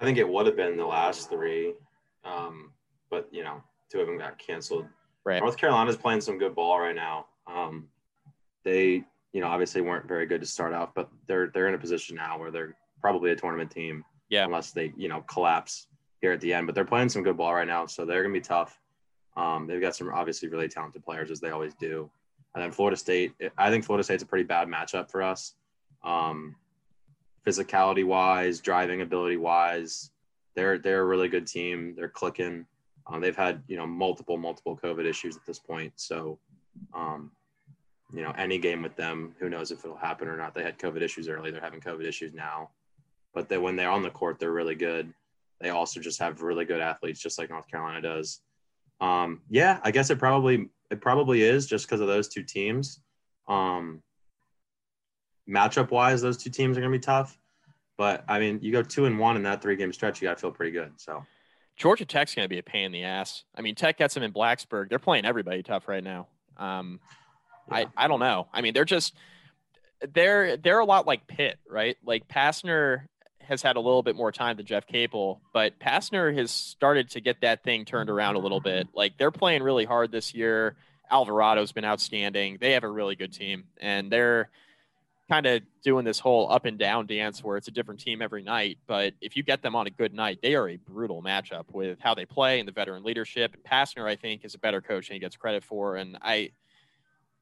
[0.00, 1.74] I think it would have been the last three,
[2.24, 2.72] um,
[3.10, 4.86] but you know, two of them got canceled.
[5.24, 5.40] Right.
[5.40, 7.26] North Carolina's playing some good ball right now.
[7.46, 7.88] Um,
[8.64, 11.78] they, you know, obviously weren't very good to start off, but they're they're in a
[11.78, 14.04] position now where they're probably a tournament team.
[14.28, 14.44] Yeah.
[14.44, 15.86] Unless they, you know, collapse
[16.20, 18.34] here at the end, but they're playing some good ball right now, so they're gonna
[18.34, 18.78] be tough.
[19.36, 22.10] Um, they've got some obviously really talented players as they always do.
[22.54, 25.54] And then Florida State, I think Florida State's a pretty bad matchup for us.
[26.02, 26.56] Um,
[27.48, 30.10] physicality wise, driving ability wise,
[30.54, 31.94] they're they're a really good team.
[31.96, 32.66] They're clicking.
[33.06, 36.38] Um, they've had you know multiple multiple COVID issues at this point, so
[36.94, 37.30] um,
[38.12, 40.54] you know any game with them, who knows if it'll happen or not.
[40.54, 41.50] They had COVID issues early.
[41.50, 42.70] They're having COVID issues now,
[43.32, 45.12] but they, when they're on the court, they're really good.
[45.60, 48.40] They also just have really good athletes, just like North Carolina does.
[49.00, 53.00] Um, yeah, I guess it probably it probably is just because of those two teams.
[53.48, 54.02] Um,
[55.48, 57.37] matchup wise, those two teams are going to be tough.
[57.98, 60.38] But I mean, you go two and one in that three game stretch, you got
[60.38, 60.92] to feel pretty good.
[60.96, 61.26] So
[61.76, 63.44] Georgia Tech's going to be a pain in the ass.
[63.54, 64.88] I mean, Tech gets them in Blacksburg.
[64.88, 66.28] They're playing everybody tough right now.
[66.56, 67.00] Um,
[67.70, 68.46] I, I don't know.
[68.52, 69.14] I mean, they're just
[70.14, 71.96] they're they're a lot like Pitt, right?
[72.04, 73.02] Like Pastner
[73.40, 77.20] has had a little bit more time than Jeff Capel, but Pastner has started to
[77.20, 78.88] get that thing turned around a little bit.
[78.94, 80.76] Like they're playing really hard this year.
[81.10, 82.58] Alvarado's been outstanding.
[82.60, 84.50] They have a really good team, and they're
[85.28, 88.42] kind of doing this whole up and down dance where it's a different team every
[88.42, 88.78] night.
[88.86, 91.98] But if you get them on a good night, they are a brutal matchup with
[92.00, 93.54] how they play and the veteran leadership.
[93.54, 95.96] And Pastner, I think, is a better coach than he gets credit for.
[95.96, 96.52] And I,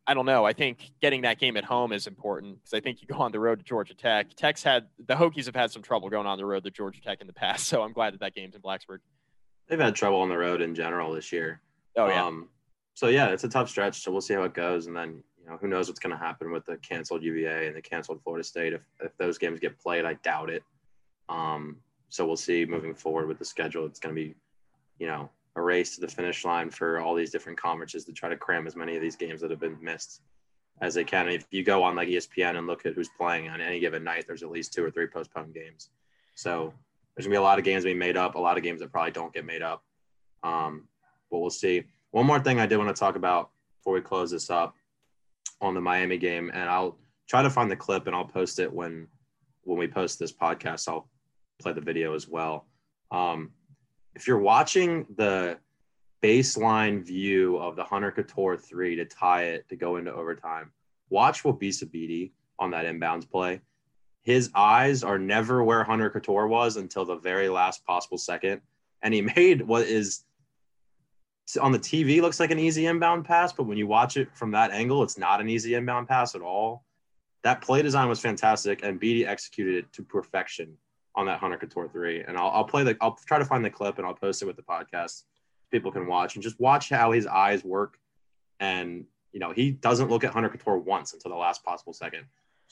[0.05, 0.45] I don't know.
[0.45, 3.31] I think getting that game at home is important because I think you go on
[3.33, 4.35] the road to Georgia Tech.
[4.35, 7.21] Tech's had the Hokies have had some trouble going on the road to Georgia Tech
[7.21, 8.99] in the past, so I'm glad that that game's in Blacksburg.
[9.69, 11.61] they've had trouble on the road in general this year.
[11.97, 12.49] Oh yeah, Um,
[12.95, 14.03] so yeah, it's a tough stretch.
[14.03, 16.51] So we'll see how it goes, and then know who knows what's going to happen
[16.51, 18.73] with the canceled UVA and the canceled Florida State.
[18.73, 20.63] If if those games get played, I doubt it.
[21.29, 21.77] Um,
[22.09, 23.87] so we'll see moving forward with the schedule.
[23.87, 24.35] It's going to be,
[24.99, 28.29] you know, a race to the finish line for all these different conferences to try
[28.29, 30.23] to cram as many of these games that have been missed
[30.81, 31.27] as they can.
[31.27, 34.05] And if you go on like ESPN and look at who's playing on any given
[34.05, 35.91] night, there's at least two or three postponed games.
[36.35, 36.73] So
[37.17, 38.93] there's gonna be a lot of games being made up, a lot of games that
[38.93, 39.83] probably don't get made up.
[40.43, 40.87] Um,
[41.31, 41.85] but we'll see.
[42.11, 44.75] One more thing I did want to talk about before we close this up
[45.61, 46.99] on the Miami game, and I'll
[47.29, 49.09] try to find the clip and I'll post it when
[49.63, 50.89] when we post this podcast.
[50.89, 51.09] I'll
[51.59, 52.67] play the video as well.
[53.11, 53.51] Um,
[54.15, 55.59] if you're watching the
[56.23, 60.73] baseline view of the Hunter Cattoor three to tie it to go into overtime,
[61.11, 63.61] watch Wabissa Bede on that inbounds play.
[64.23, 68.61] His eyes are never where Hunter Cattoor was until the very last possible second.
[69.03, 70.25] And he made what is
[71.61, 74.51] on the TV looks like an easy inbound pass, but when you watch it from
[74.51, 76.85] that angle, it's not an easy inbound pass at all.
[77.45, 80.77] That play design was fantastic, and Bede executed it to perfection
[81.15, 82.23] on that Hunter Cattoor three.
[82.23, 84.47] And I'll, I'll play the, I'll try to find the clip and I'll post it
[84.47, 85.23] with the podcast.
[85.71, 87.99] People can watch and just watch how his eyes work.
[88.61, 92.25] And you know, he doesn't look at Hunter Cattoor once until the last possible second.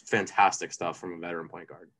[0.07, 1.91] Fantastic stuff from a veteran point guard.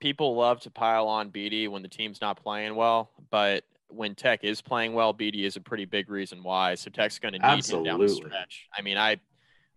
[0.00, 4.44] People love to pile on Bede when the team's not playing well, but when Tech
[4.44, 6.74] is playing well, Bede is a pretty big reason why.
[6.74, 7.90] So Tech's going to need Absolutely.
[7.90, 8.66] him down the stretch.
[8.76, 9.18] I mean, I,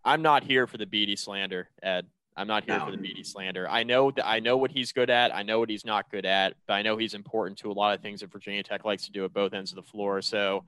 [0.03, 2.07] I'm not here for the Bede slander, Ed.
[2.37, 2.85] I'm not here no.
[2.85, 3.69] for the Bede slander.
[3.69, 5.35] I know that I know what he's good at.
[5.35, 7.93] I know what he's not good at, but I know he's important to a lot
[7.93, 10.21] of things that Virginia Tech likes to do at both ends of the floor.
[10.21, 10.63] So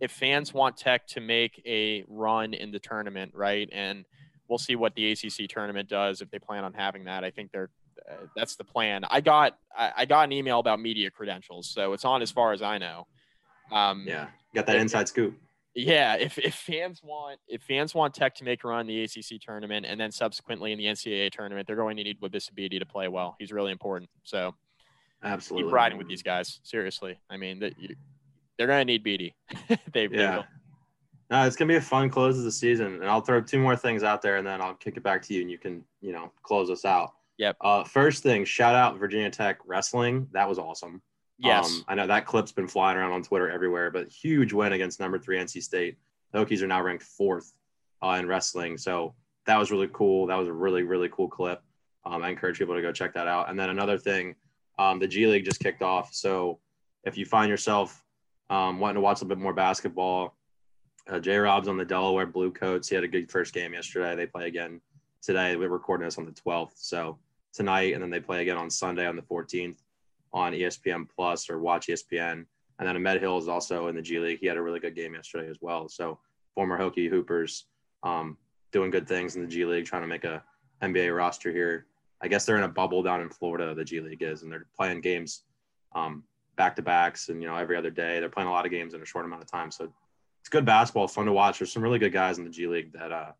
[0.00, 4.04] if fans want Tech to make a run in the tournament, right, and
[4.48, 7.24] we'll see what the ACC tournament does if they plan on having that.
[7.24, 7.70] I think they're
[8.10, 9.04] uh, that's the plan.
[9.10, 12.52] I got I, I, got an email about media credentials, so it's on as far
[12.52, 13.06] as I know.
[13.70, 15.34] Um, yeah, got that inside scoop.
[15.74, 19.02] Yeah, if, if fans want if fans want Tech to make a run in the
[19.04, 22.78] ACC tournament and then subsequently in the NCAA tournament, they're going to need Wabissa Bede
[22.78, 23.36] to play well.
[23.38, 24.10] He's really important.
[24.22, 24.54] So
[25.22, 26.60] absolutely keep riding with these guys.
[26.62, 27.74] Seriously, I mean that
[28.58, 29.32] they're going to need Bede.
[29.92, 30.42] they yeah.
[31.30, 33.76] no, it's gonna be a fun close of the season, and I'll throw two more
[33.76, 36.12] things out there, and then I'll kick it back to you, and you can you
[36.12, 37.12] know close us out.
[37.42, 37.56] Yep.
[37.60, 40.28] Uh, first thing, shout out Virginia Tech wrestling.
[40.30, 41.02] That was awesome.
[41.38, 41.66] Yes.
[41.66, 45.00] Um, I know that clip's been flying around on Twitter everywhere, but huge win against
[45.00, 45.98] number three NC State.
[46.30, 47.52] The Hokies are now ranked fourth
[48.00, 48.78] uh, in wrestling.
[48.78, 49.16] So
[49.46, 50.28] that was really cool.
[50.28, 51.60] That was a really, really cool clip.
[52.06, 53.50] Um, I encourage people to go check that out.
[53.50, 54.36] And then another thing,
[54.78, 56.14] um, the G League just kicked off.
[56.14, 56.60] So
[57.02, 58.04] if you find yourself
[58.50, 60.36] um, wanting to watch a bit more basketball,
[61.10, 62.88] uh, J Rob's on the Delaware Blue Coats.
[62.88, 64.14] He had a good first game yesterday.
[64.14, 64.80] They play again
[65.22, 65.56] today.
[65.56, 66.74] We're recording this on the 12th.
[66.76, 67.18] So
[67.52, 69.78] tonight, and then they play again on Sunday on the 14th
[70.32, 72.46] on ESPN Plus or watch ESPN.
[72.78, 74.38] And then Ahmed Hill is also in the G League.
[74.40, 75.88] He had a really good game yesterday as well.
[75.88, 76.18] So
[76.54, 77.66] former Hokie Hoopers
[78.02, 78.36] um,
[78.72, 80.42] doing good things in the G League, trying to make a
[80.82, 81.86] NBA roster here.
[82.22, 83.74] I guess they're in a bubble down in Florida.
[83.74, 85.42] The G League is, and they're playing games
[85.94, 86.24] um,
[86.56, 88.20] back to backs, and you know every other day.
[88.20, 89.70] They're playing a lot of games in a short amount of time.
[89.70, 89.92] So
[90.40, 91.58] it's good basketball, fun to watch.
[91.58, 93.32] There's some really good guys in the G League that, uh,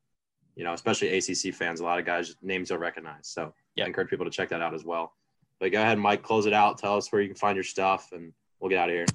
[0.54, 1.80] you know, especially ACC fans.
[1.80, 3.28] A lot of guys names you'll recognize.
[3.28, 3.84] So yeah.
[3.84, 5.14] I encourage people to check that out as well.
[5.60, 6.78] But go ahead, Mike, close it out.
[6.78, 9.06] Tell us where you can find your stuff, and we'll get out of here.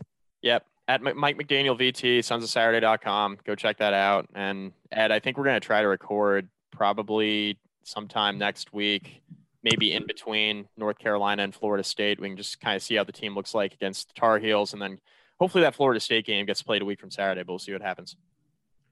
[0.41, 0.65] Yep.
[0.87, 3.39] At Mike McDaniel VT, sons of Saturday.com.
[3.45, 4.29] Go check that out.
[4.33, 9.21] And Ed, I think we're going to try to record probably sometime next week,
[9.63, 12.21] maybe in between North Carolina and Florida State.
[12.21, 14.71] We can just kind of see how the team looks like against the Tar Heels.
[14.71, 14.99] And then
[15.39, 17.81] hopefully that Florida State game gets played a week from Saturday, but we'll see what
[17.81, 18.15] happens.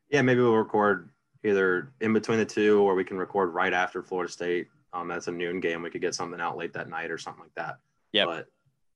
[0.09, 1.09] Yeah, maybe we'll record
[1.45, 5.27] either in between the two or we can record right after Florida State um, that's
[5.27, 5.81] a noon game.
[5.81, 7.77] We could get something out late that night or something like that.
[8.11, 8.25] Yeah.
[8.25, 8.47] But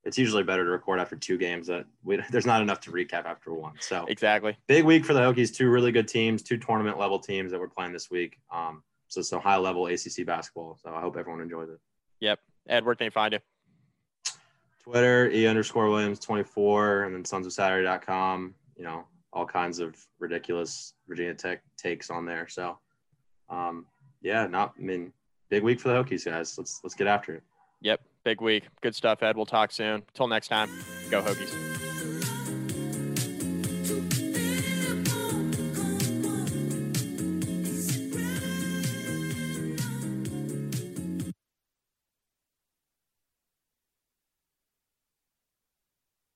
[0.06, 3.26] it's usually better to record after two games that we, there's not enough to recap
[3.26, 3.74] after one.
[3.80, 5.54] So exactly big week for the Hokies.
[5.54, 8.40] Two really good teams, two tournament level teams that we're playing this week.
[8.52, 10.78] Um, so some high level ACC basketball.
[10.82, 11.80] So I hope everyone enjoys it.
[12.22, 12.40] Yep.
[12.70, 13.40] Ed, where can they find you?
[14.84, 18.54] Twitter, E underscore Williams 24, and then sons of Saturday.com.
[18.78, 22.48] You know, all kinds of ridiculous Virginia Tech takes on there.
[22.48, 22.80] So,
[23.50, 23.86] um,
[24.22, 25.12] yeah, not, I mean,
[25.50, 26.58] big week for the Hokies, guys.
[26.58, 27.44] Let's let's get after it.
[27.82, 28.66] Yep, big week.
[28.82, 29.36] Good stuff, Ed.
[29.36, 30.04] We'll talk soon.
[30.10, 30.70] Until next time,
[31.10, 31.89] go Hokies.